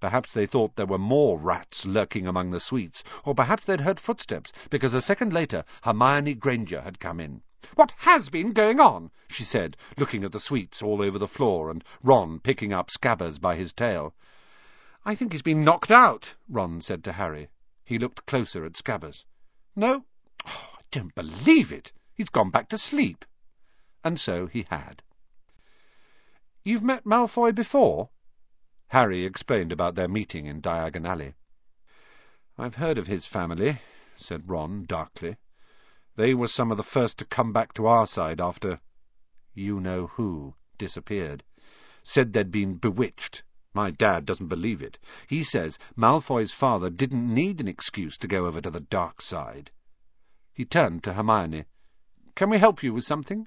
Perhaps 0.00 0.32
they 0.32 0.46
thought 0.46 0.76
there 0.76 0.86
were 0.86 0.96
more 0.96 1.38
rats 1.38 1.84
lurking 1.84 2.26
among 2.26 2.52
the 2.52 2.58
sweets, 2.58 3.04
or 3.26 3.34
perhaps 3.34 3.66
they'd 3.66 3.82
heard 3.82 4.00
footsteps, 4.00 4.50
because 4.70 4.94
a 4.94 5.02
second 5.02 5.34
later 5.34 5.62
Hermione 5.82 6.32
Granger 6.36 6.80
had 6.80 7.00
come 7.00 7.20
in. 7.20 7.42
"What 7.74 7.90
has 7.96 8.28
been 8.28 8.52
going 8.52 8.78
on?" 8.78 9.10
she 9.28 9.42
said, 9.42 9.76
looking 9.96 10.22
at 10.22 10.30
the 10.30 10.38
sweets 10.38 10.80
all 10.80 11.02
over 11.02 11.18
the 11.18 11.26
floor, 11.26 11.72
and 11.72 11.82
Ron 12.04 12.38
picking 12.38 12.72
up 12.72 12.88
Scabbers 12.88 13.40
by 13.40 13.56
his 13.56 13.72
tail. 13.72 14.14
"I 15.04 15.16
think 15.16 15.32
he's 15.32 15.42
been 15.42 15.64
knocked 15.64 15.90
out," 15.90 16.36
Ron 16.48 16.80
said 16.80 17.02
to 17.02 17.12
Harry. 17.14 17.48
He 17.84 17.98
looked 17.98 18.26
closer 18.26 18.64
at 18.64 18.76
Scabbers. 18.76 19.24
"No? 19.74 20.04
Oh, 20.46 20.70
I 20.78 20.82
don't 20.92 21.12
believe 21.16 21.72
it. 21.72 21.90
He's 22.14 22.28
gone 22.28 22.50
back 22.50 22.68
to 22.68 22.78
sleep." 22.78 23.24
And 24.04 24.20
so 24.20 24.46
he 24.46 24.62
had. 24.70 25.02
"You've 26.62 26.84
met 26.84 27.04
Malfoy 27.04 27.50
before?" 27.50 28.10
Harry 28.86 29.24
explained 29.24 29.72
about 29.72 29.96
their 29.96 30.06
meeting 30.06 30.46
in 30.46 30.60
Diagon 30.60 31.04
Alley. 31.04 31.34
"I've 32.56 32.76
heard 32.76 32.98
of 32.98 33.08
his 33.08 33.26
family," 33.26 33.80
said 34.14 34.48
Ron 34.48 34.84
darkly. 34.84 35.38
They 36.18 36.34
were 36.34 36.48
some 36.48 36.72
of 36.72 36.76
the 36.76 36.82
first 36.82 37.18
to 37.18 37.24
come 37.24 37.52
back 37.52 37.74
to 37.74 37.86
our 37.86 38.04
side 38.04 38.40
after 38.40 38.80
you-know-who 39.54 40.52
disappeared. 40.76 41.44
Said 42.02 42.32
they'd 42.32 42.50
been 42.50 42.74
bewitched. 42.74 43.44
My 43.72 43.92
dad 43.92 44.26
doesn't 44.26 44.48
believe 44.48 44.82
it. 44.82 44.98
He 45.28 45.44
says 45.44 45.78
Malfoy's 45.96 46.50
father 46.50 46.90
didn't 46.90 47.32
need 47.32 47.60
an 47.60 47.68
excuse 47.68 48.18
to 48.18 48.26
go 48.26 48.46
over 48.46 48.60
to 48.60 48.68
the 48.68 48.80
dark 48.80 49.22
side. 49.22 49.70
He 50.52 50.64
turned 50.64 51.04
to 51.04 51.12
Hermione. 51.12 51.66
Can 52.34 52.50
we 52.50 52.58
help 52.58 52.82
you 52.82 52.92
with 52.94 53.04
something? 53.04 53.46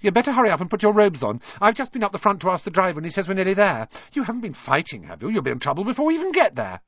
You'd 0.00 0.12
better 0.12 0.32
hurry 0.32 0.50
up 0.50 0.60
and 0.60 0.68
put 0.68 0.82
your 0.82 0.92
robes 0.92 1.22
on. 1.22 1.40
I've 1.60 1.76
just 1.76 1.92
been 1.92 2.02
up 2.02 2.10
the 2.10 2.18
front 2.18 2.40
to 2.40 2.50
ask 2.50 2.64
the 2.64 2.72
driver, 2.72 2.98
and 2.98 3.06
he 3.06 3.12
says 3.12 3.28
we're 3.28 3.34
nearly 3.34 3.54
there. 3.54 3.86
You 4.12 4.24
haven't 4.24 4.40
been 4.40 4.54
fighting, 4.54 5.04
have 5.04 5.22
you? 5.22 5.28
You'll 5.30 5.42
be 5.42 5.52
in 5.52 5.60
trouble 5.60 5.84
before 5.84 6.06
we 6.06 6.16
even 6.16 6.32
get 6.32 6.56
there. 6.56 6.80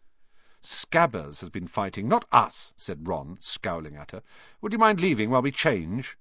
Scabbers 0.61 1.41
has 1.41 1.51
been 1.51 1.69
fighting, 1.69 2.09
not 2.09 2.25
us, 2.33 2.73
said 2.77 3.07
Ron, 3.07 3.37
scowling 3.41 3.97
at 3.97 4.11
her. 4.11 4.23
Would 4.61 4.73
you 4.73 4.79
mind 4.79 5.01
leaving 5.01 5.31
while 5.31 5.43
we 5.43 5.53
change? 5.53 6.17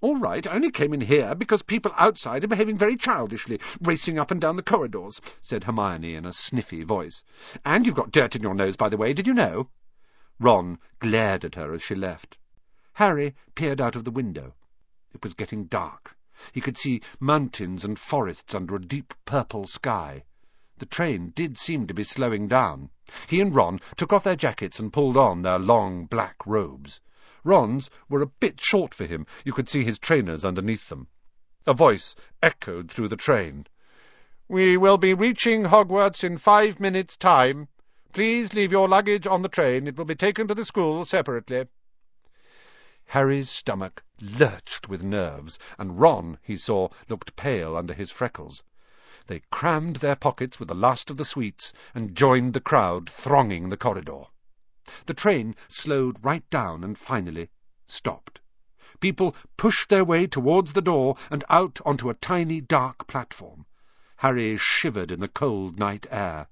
All 0.00 0.16
right, 0.16 0.46
I 0.46 0.52
only 0.52 0.70
came 0.70 0.94
in 0.94 1.00
here 1.00 1.34
because 1.34 1.62
people 1.62 1.92
outside 1.96 2.44
are 2.44 2.48
behaving 2.48 2.76
very 2.78 2.96
childishly, 2.96 3.60
racing 3.80 4.18
up 4.18 4.30
and 4.30 4.40
down 4.40 4.56
the 4.56 4.62
corridors, 4.62 5.20
said 5.40 5.64
Hermione 5.64 6.14
in 6.14 6.24
a 6.24 6.32
sniffy 6.32 6.84
voice. 6.84 7.24
And 7.64 7.84
you've 7.84 7.96
got 7.96 8.12
dirt 8.12 8.36
in 8.36 8.42
your 8.42 8.54
nose, 8.54 8.76
by 8.76 8.90
the 8.90 8.96
way, 8.96 9.12
did 9.12 9.26
you 9.26 9.34
know? 9.34 9.70
Ron 10.38 10.78
glared 11.00 11.44
at 11.44 11.56
her 11.56 11.72
as 11.72 11.82
she 11.82 11.94
left. 11.94 12.38
Harry 12.92 13.34
peered 13.54 13.80
out 13.80 13.96
of 13.96 14.04
the 14.04 14.10
window. 14.10 14.54
It 15.14 15.22
was 15.22 15.34
getting 15.34 15.64
dark. 15.64 16.16
He 16.52 16.60
could 16.60 16.76
see 16.76 17.00
mountains 17.18 17.84
and 17.84 17.98
forests 17.98 18.54
under 18.54 18.76
a 18.76 18.80
deep 18.80 19.14
purple 19.24 19.66
sky. 19.66 20.22
The 20.78 20.86
train 20.86 21.32
did 21.34 21.58
seem 21.58 21.88
to 21.88 21.94
be 21.94 22.04
slowing 22.04 22.46
down. 22.46 22.90
He 23.26 23.40
and 23.40 23.52
Ron 23.52 23.80
took 23.96 24.12
off 24.12 24.22
their 24.22 24.36
jackets 24.36 24.78
and 24.78 24.92
pulled 24.92 25.16
on 25.16 25.42
their 25.42 25.58
long 25.58 26.06
black 26.06 26.36
robes. 26.46 27.00
Ron's 27.42 27.90
were 28.08 28.22
a 28.22 28.26
bit 28.26 28.60
short 28.60 28.94
for 28.94 29.04
him. 29.04 29.26
You 29.44 29.52
could 29.52 29.68
see 29.68 29.82
his 29.82 29.98
trainers 29.98 30.44
underneath 30.44 30.88
them. 30.88 31.08
A 31.66 31.74
voice 31.74 32.14
echoed 32.42 32.92
through 32.92 33.08
the 33.08 33.16
train. 33.16 33.66
We 34.46 34.76
will 34.76 34.98
be 34.98 35.14
reaching 35.14 35.64
Hogwarts 35.64 36.22
in 36.22 36.38
five 36.38 36.78
minutes' 36.78 37.16
time. 37.16 37.66
Please 38.12 38.54
leave 38.54 38.70
your 38.70 38.88
luggage 38.88 39.26
on 39.26 39.42
the 39.42 39.48
train. 39.48 39.88
It 39.88 39.96
will 39.96 40.04
be 40.04 40.14
taken 40.14 40.46
to 40.46 40.54
the 40.54 40.64
school 40.64 41.04
separately. 41.04 41.66
Harry's 43.06 43.50
stomach 43.50 44.04
lurched 44.20 44.88
with 44.88 45.02
nerves, 45.02 45.58
and 45.76 45.98
Ron, 45.98 46.38
he 46.42 46.56
saw, 46.56 46.88
looked 47.08 47.34
pale 47.34 47.76
under 47.76 47.94
his 47.94 48.10
freckles. 48.10 48.62
They 49.28 49.42
crammed 49.50 49.96
their 49.96 50.16
pockets 50.16 50.58
with 50.58 50.68
the 50.68 50.74
last 50.74 51.10
of 51.10 51.18
the 51.18 51.24
sweets 51.24 51.74
and 51.94 52.16
joined 52.16 52.54
the 52.54 52.62
crowd 52.62 53.10
thronging 53.10 53.68
the 53.68 53.76
corridor. 53.76 54.24
The 55.04 55.12
train 55.12 55.54
slowed 55.68 56.24
right 56.24 56.48
down 56.48 56.82
and 56.82 56.96
finally 56.96 57.50
stopped. 57.86 58.40
People 59.00 59.36
pushed 59.58 59.90
their 59.90 60.02
way 60.02 60.26
towards 60.26 60.72
the 60.72 60.80
door 60.80 61.18
and 61.30 61.44
out 61.50 61.78
onto 61.84 62.08
a 62.08 62.14
tiny 62.14 62.62
dark 62.62 63.06
platform. 63.06 63.66
Harry 64.16 64.56
shivered 64.56 65.12
in 65.12 65.20
the 65.20 65.28
cold 65.28 65.78
night 65.78 66.06
air. 66.10 66.46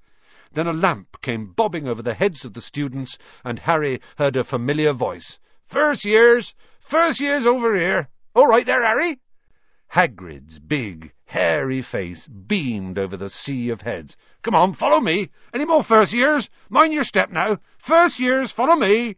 Then 0.53 0.67
a 0.67 0.75
lamp 0.75 1.23
came 1.23 1.55
bobbing 1.55 1.89
over 1.89 2.03
the 2.03 2.13
heads 2.13 2.45
of 2.45 2.53
the 2.53 2.61
students, 2.61 3.17
and 3.43 3.59
Harry 3.59 4.03
heard 4.19 4.37
a 4.37 4.45
familiar 4.45 4.93
voice. 4.93 5.39
First 5.65 6.05
years! 6.05 6.53
First 6.81 7.21
years 7.21 7.47
over 7.47 7.75
here! 7.75 8.11
All 8.35 8.47
right 8.47 8.67
there, 8.67 8.85
Harry! 8.85 9.19
Hagrid's 9.89 10.59
big, 10.59 11.15
hairy 11.27 11.83
face 11.83 12.27
beamed 12.27 12.99
over 12.99 13.17
the 13.17 13.29
sea 13.29 13.71
of 13.71 13.83
heads. 13.83 14.17
Come 14.43 14.55
on, 14.55 14.73
follow 14.73 15.01
me. 15.01 15.29
Any 15.53 15.65
more 15.65 15.83
first 15.83 16.13
years? 16.13 16.49
Mind 16.71 16.95
your 16.95 17.05
step 17.05 17.31
now. 17.31 17.59
First 17.79 18.19
years, 18.19 18.51
follow 18.51 18.75
me. 18.75 19.17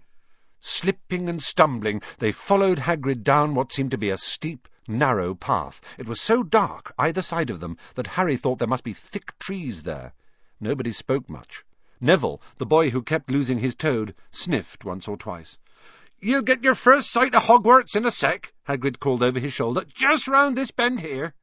Slipping 0.61 1.29
and 1.29 1.41
stumbling, 1.41 2.03
they 2.19 2.33
followed 2.33 2.79
Hagrid 2.79 3.23
down 3.23 3.55
what 3.55 3.73
seemed 3.73 3.93
to 3.93 3.99
be 3.99 4.11
a 4.11 4.19
steep, 4.19 4.67
narrow 4.89 5.35
path. 5.35 5.81
It 5.99 6.09
was 6.09 6.21
so 6.21 6.43
dark, 6.43 6.93
either 6.99 7.23
side 7.23 7.51
of 7.51 7.61
them, 7.61 7.77
that 7.95 8.09
Harry 8.09 8.37
thought 8.37 8.59
there 8.59 8.67
must 8.67 8.83
be 8.83 8.95
thick 8.95 9.39
trees 9.39 9.85
there. 9.85 10.13
Nobody 10.61 10.93
spoke 10.93 11.29
much. 11.31 11.65
Neville, 12.01 12.41
the 12.57 12.67
boy 12.67 12.91
who 12.91 13.03
kept 13.03 13.31
losing 13.31 13.59
his 13.59 13.77
toad, 13.77 14.15
sniffed 14.33 14.85
once 14.85 15.07
or 15.07 15.17
twice. 15.17 15.57
You'll 16.21 16.43
get 16.43 16.65
your 16.65 16.75
first 16.75 17.13
sight 17.13 17.35
of 17.35 17.45
Hogwarts 17.45 17.95
in 17.95 18.07
a 18.07 18.11
sec, 18.11 18.53
Hagrid 18.67 18.99
called 18.99 19.23
over 19.23 19.39
his 19.39 19.53
shoulder. 19.53 19.85
Just 19.95 20.27
round 20.27 20.57
this 20.57 20.73
bend 20.73 21.01
here. 21.01 21.35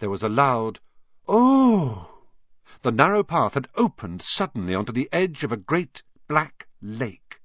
There 0.00 0.10
was 0.10 0.22
a 0.22 0.28
loud, 0.28 0.78
Oh! 1.26 2.20
The 2.82 2.92
narrow 2.92 3.24
path 3.24 3.54
had 3.54 3.66
opened 3.74 4.22
suddenly 4.22 4.72
onto 4.72 4.92
the 4.92 5.08
edge 5.10 5.42
of 5.42 5.50
a 5.50 5.56
great 5.56 6.04
black 6.28 6.68
lake. 6.80 7.40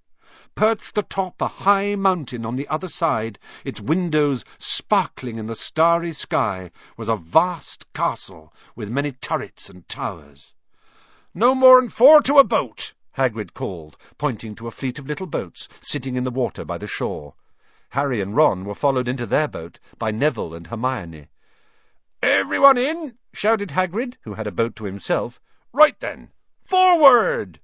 Perched 0.53 0.95
atop 0.99 1.41
a 1.41 1.47
high 1.47 1.95
mountain 1.95 2.45
on 2.45 2.55
the 2.55 2.67
other 2.67 2.87
side, 2.87 3.39
its 3.65 3.81
windows 3.81 4.45
sparkling 4.59 5.39
in 5.39 5.47
the 5.47 5.55
starry 5.55 6.13
sky, 6.13 6.69
was 6.95 7.09
a 7.09 7.15
vast 7.15 7.91
castle 7.91 8.53
with 8.75 8.91
many 8.91 9.13
turrets 9.13 9.67
and 9.71 9.89
towers. 9.89 10.53
No 11.33 11.55
more'n 11.55 11.89
four 11.89 12.21
to 12.21 12.35
a 12.37 12.43
boat, 12.43 12.93
Hagrid 13.17 13.55
called, 13.55 13.97
pointing 14.19 14.53
to 14.57 14.67
a 14.67 14.71
fleet 14.71 14.99
of 14.99 15.07
little 15.07 15.25
boats 15.25 15.67
sitting 15.81 16.15
in 16.15 16.23
the 16.23 16.29
water 16.29 16.63
by 16.63 16.77
the 16.77 16.85
shore. 16.85 17.33
Harry 17.89 18.21
and 18.21 18.35
Ron 18.35 18.63
were 18.63 18.75
followed 18.75 19.07
into 19.07 19.25
their 19.25 19.47
boat 19.47 19.79
by 19.97 20.11
Neville 20.11 20.53
and 20.53 20.67
Hermione. 20.67 21.29
Everyone 22.25 22.77
in? 22.77 23.17
shouted 23.33 23.71
Hagrid, 23.71 24.15
who 24.21 24.33
had 24.35 24.47
a 24.47 24.51
boat 24.53 24.77
to 24.77 24.85
himself. 24.85 25.41
Right 25.73 25.99
then, 25.99 26.31
forward! 26.63 27.59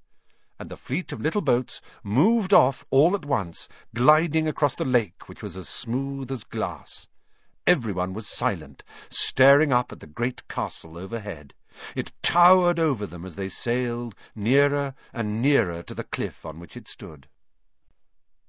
And 0.59 0.69
the 0.69 0.75
fleet 0.75 1.13
of 1.13 1.21
little 1.21 1.39
boats 1.39 1.79
moved 2.03 2.53
off 2.53 2.83
all 2.89 3.15
at 3.15 3.23
once, 3.23 3.69
gliding 3.95 4.49
across 4.49 4.75
the 4.75 4.83
lake, 4.83 5.29
which 5.29 5.41
was 5.41 5.55
as 5.55 5.69
smooth 5.69 6.29
as 6.29 6.43
glass. 6.43 7.07
Everyone 7.65 8.13
was 8.13 8.27
silent, 8.27 8.83
staring 9.09 9.71
up 9.71 9.93
at 9.93 10.01
the 10.01 10.07
great 10.07 10.45
castle 10.49 10.97
overhead. 10.97 11.53
It 11.95 12.11
towered 12.21 12.79
over 12.79 13.07
them 13.07 13.23
as 13.25 13.37
they 13.37 13.47
sailed 13.47 14.13
nearer 14.35 14.93
and 15.13 15.41
nearer 15.41 15.83
to 15.83 15.93
the 15.93 16.03
cliff 16.03 16.45
on 16.45 16.59
which 16.59 16.75
it 16.75 16.89
stood. 16.89 17.29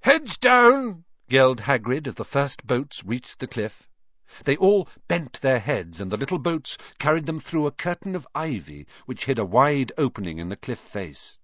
Heads 0.00 0.38
down! 0.38 1.04
yelled 1.28 1.61
Hagrid 1.61 2.08
as 2.08 2.16
the 2.16 2.24
first 2.24 2.66
boats 2.66 3.04
reached 3.04 3.38
the 3.38 3.46
cliff. 3.46 3.88
They 4.44 4.56
all 4.58 4.88
bent 5.08 5.40
their 5.40 5.58
heads, 5.58 6.00
and 6.00 6.08
the 6.08 6.16
little 6.16 6.38
boats 6.38 6.78
carried 7.00 7.26
them 7.26 7.40
through 7.40 7.66
a 7.66 7.72
curtain 7.72 8.14
of 8.14 8.28
ivy 8.32 8.86
which 9.04 9.24
hid 9.24 9.40
a 9.40 9.44
wide 9.44 9.90
opening 9.98 10.38
in 10.38 10.48
the 10.48 10.56
cliff 10.56 10.78
face. 10.78 11.36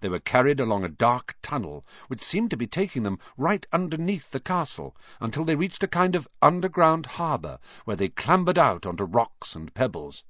They 0.00 0.08
were 0.08 0.18
carried 0.18 0.58
along 0.58 0.82
a 0.82 0.88
dark 0.88 1.36
tunnel, 1.42 1.84
which 2.08 2.22
seemed 2.22 2.48
to 2.52 2.56
be 2.56 2.66
taking 2.66 3.02
them 3.02 3.18
right 3.36 3.66
underneath 3.70 4.30
the 4.30 4.40
castle, 4.40 4.96
until 5.20 5.44
they 5.44 5.56
reached 5.56 5.82
a 5.82 5.88
kind 5.88 6.14
of 6.14 6.26
underground 6.40 7.04
harbour, 7.04 7.58
where 7.84 7.98
they 7.98 8.08
clambered 8.08 8.56
out 8.56 8.86
onto 8.86 9.04
rocks 9.04 9.54
and 9.54 9.74
pebbles. 9.74 10.24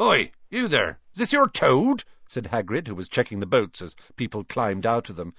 Oi, 0.00 0.32
you 0.50 0.66
there! 0.66 0.98
Is 1.12 1.18
this 1.18 1.32
your 1.32 1.48
toad? 1.48 2.02
said 2.26 2.46
Hagrid, 2.46 2.88
who 2.88 2.96
was 2.96 3.08
checking 3.08 3.38
the 3.38 3.46
boats 3.46 3.80
as 3.82 3.94
people 4.16 4.42
climbed 4.42 4.84
out 4.84 5.10
of 5.10 5.14
them. 5.14 5.32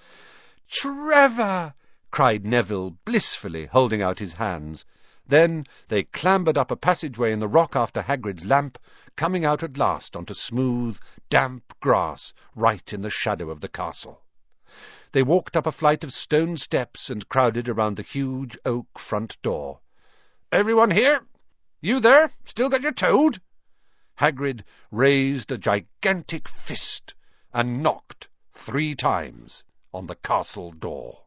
Trevor! 0.69 1.73
cried 2.11 2.45
Neville 2.45 2.91
blissfully, 3.03 3.65
holding 3.65 4.01
out 4.01 4.19
his 4.19 4.31
hands. 4.31 4.85
Then 5.29 5.65
they 5.89 6.05
clambered 6.05 6.57
up 6.57 6.71
a 6.71 6.75
passageway 6.75 7.31
in 7.31 7.37
the 7.37 7.47
rock 7.47 7.75
after 7.75 8.01
Hagrid's 8.01 8.45
lamp, 8.45 8.79
coming 9.15 9.45
out 9.45 9.61
at 9.61 9.77
last 9.77 10.15
onto 10.15 10.33
smooth, 10.33 10.97
damp 11.29 11.71
grass 11.79 12.33
right 12.55 12.91
in 12.91 13.03
the 13.03 13.11
shadow 13.11 13.51
of 13.51 13.61
the 13.61 13.69
castle. 13.69 14.23
They 15.11 15.21
walked 15.21 15.55
up 15.55 15.67
a 15.67 15.71
flight 15.71 16.03
of 16.03 16.13
stone 16.13 16.57
steps 16.57 17.11
and 17.11 17.29
crowded 17.29 17.69
around 17.69 17.97
the 17.97 18.01
huge 18.01 18.57
oak 18.65 18.97
front 18.97 19.39
door. 19.43 19.81
Everyone 20.51 20.89
here? 20.89 21.23
You 21.79 21.99
there? 21.99 22.31
Still 22.45 22.69
got 22.69 22.81
your 22.81 22.91
toad? 22.91 23.39
Hagrid 24.17 24.63
raised 24.89 25.51
a 25.51 25.59
gigantic 25.59 26.49
fist 26.49 27.13
and 27.53 27.83
knocked 27.83 28.29
three 28.51 28.95
times 28.95 29.63
on 29.93 30.07
the 30.07 30.15
castle 30.15 30.71
door. 30.71 31.25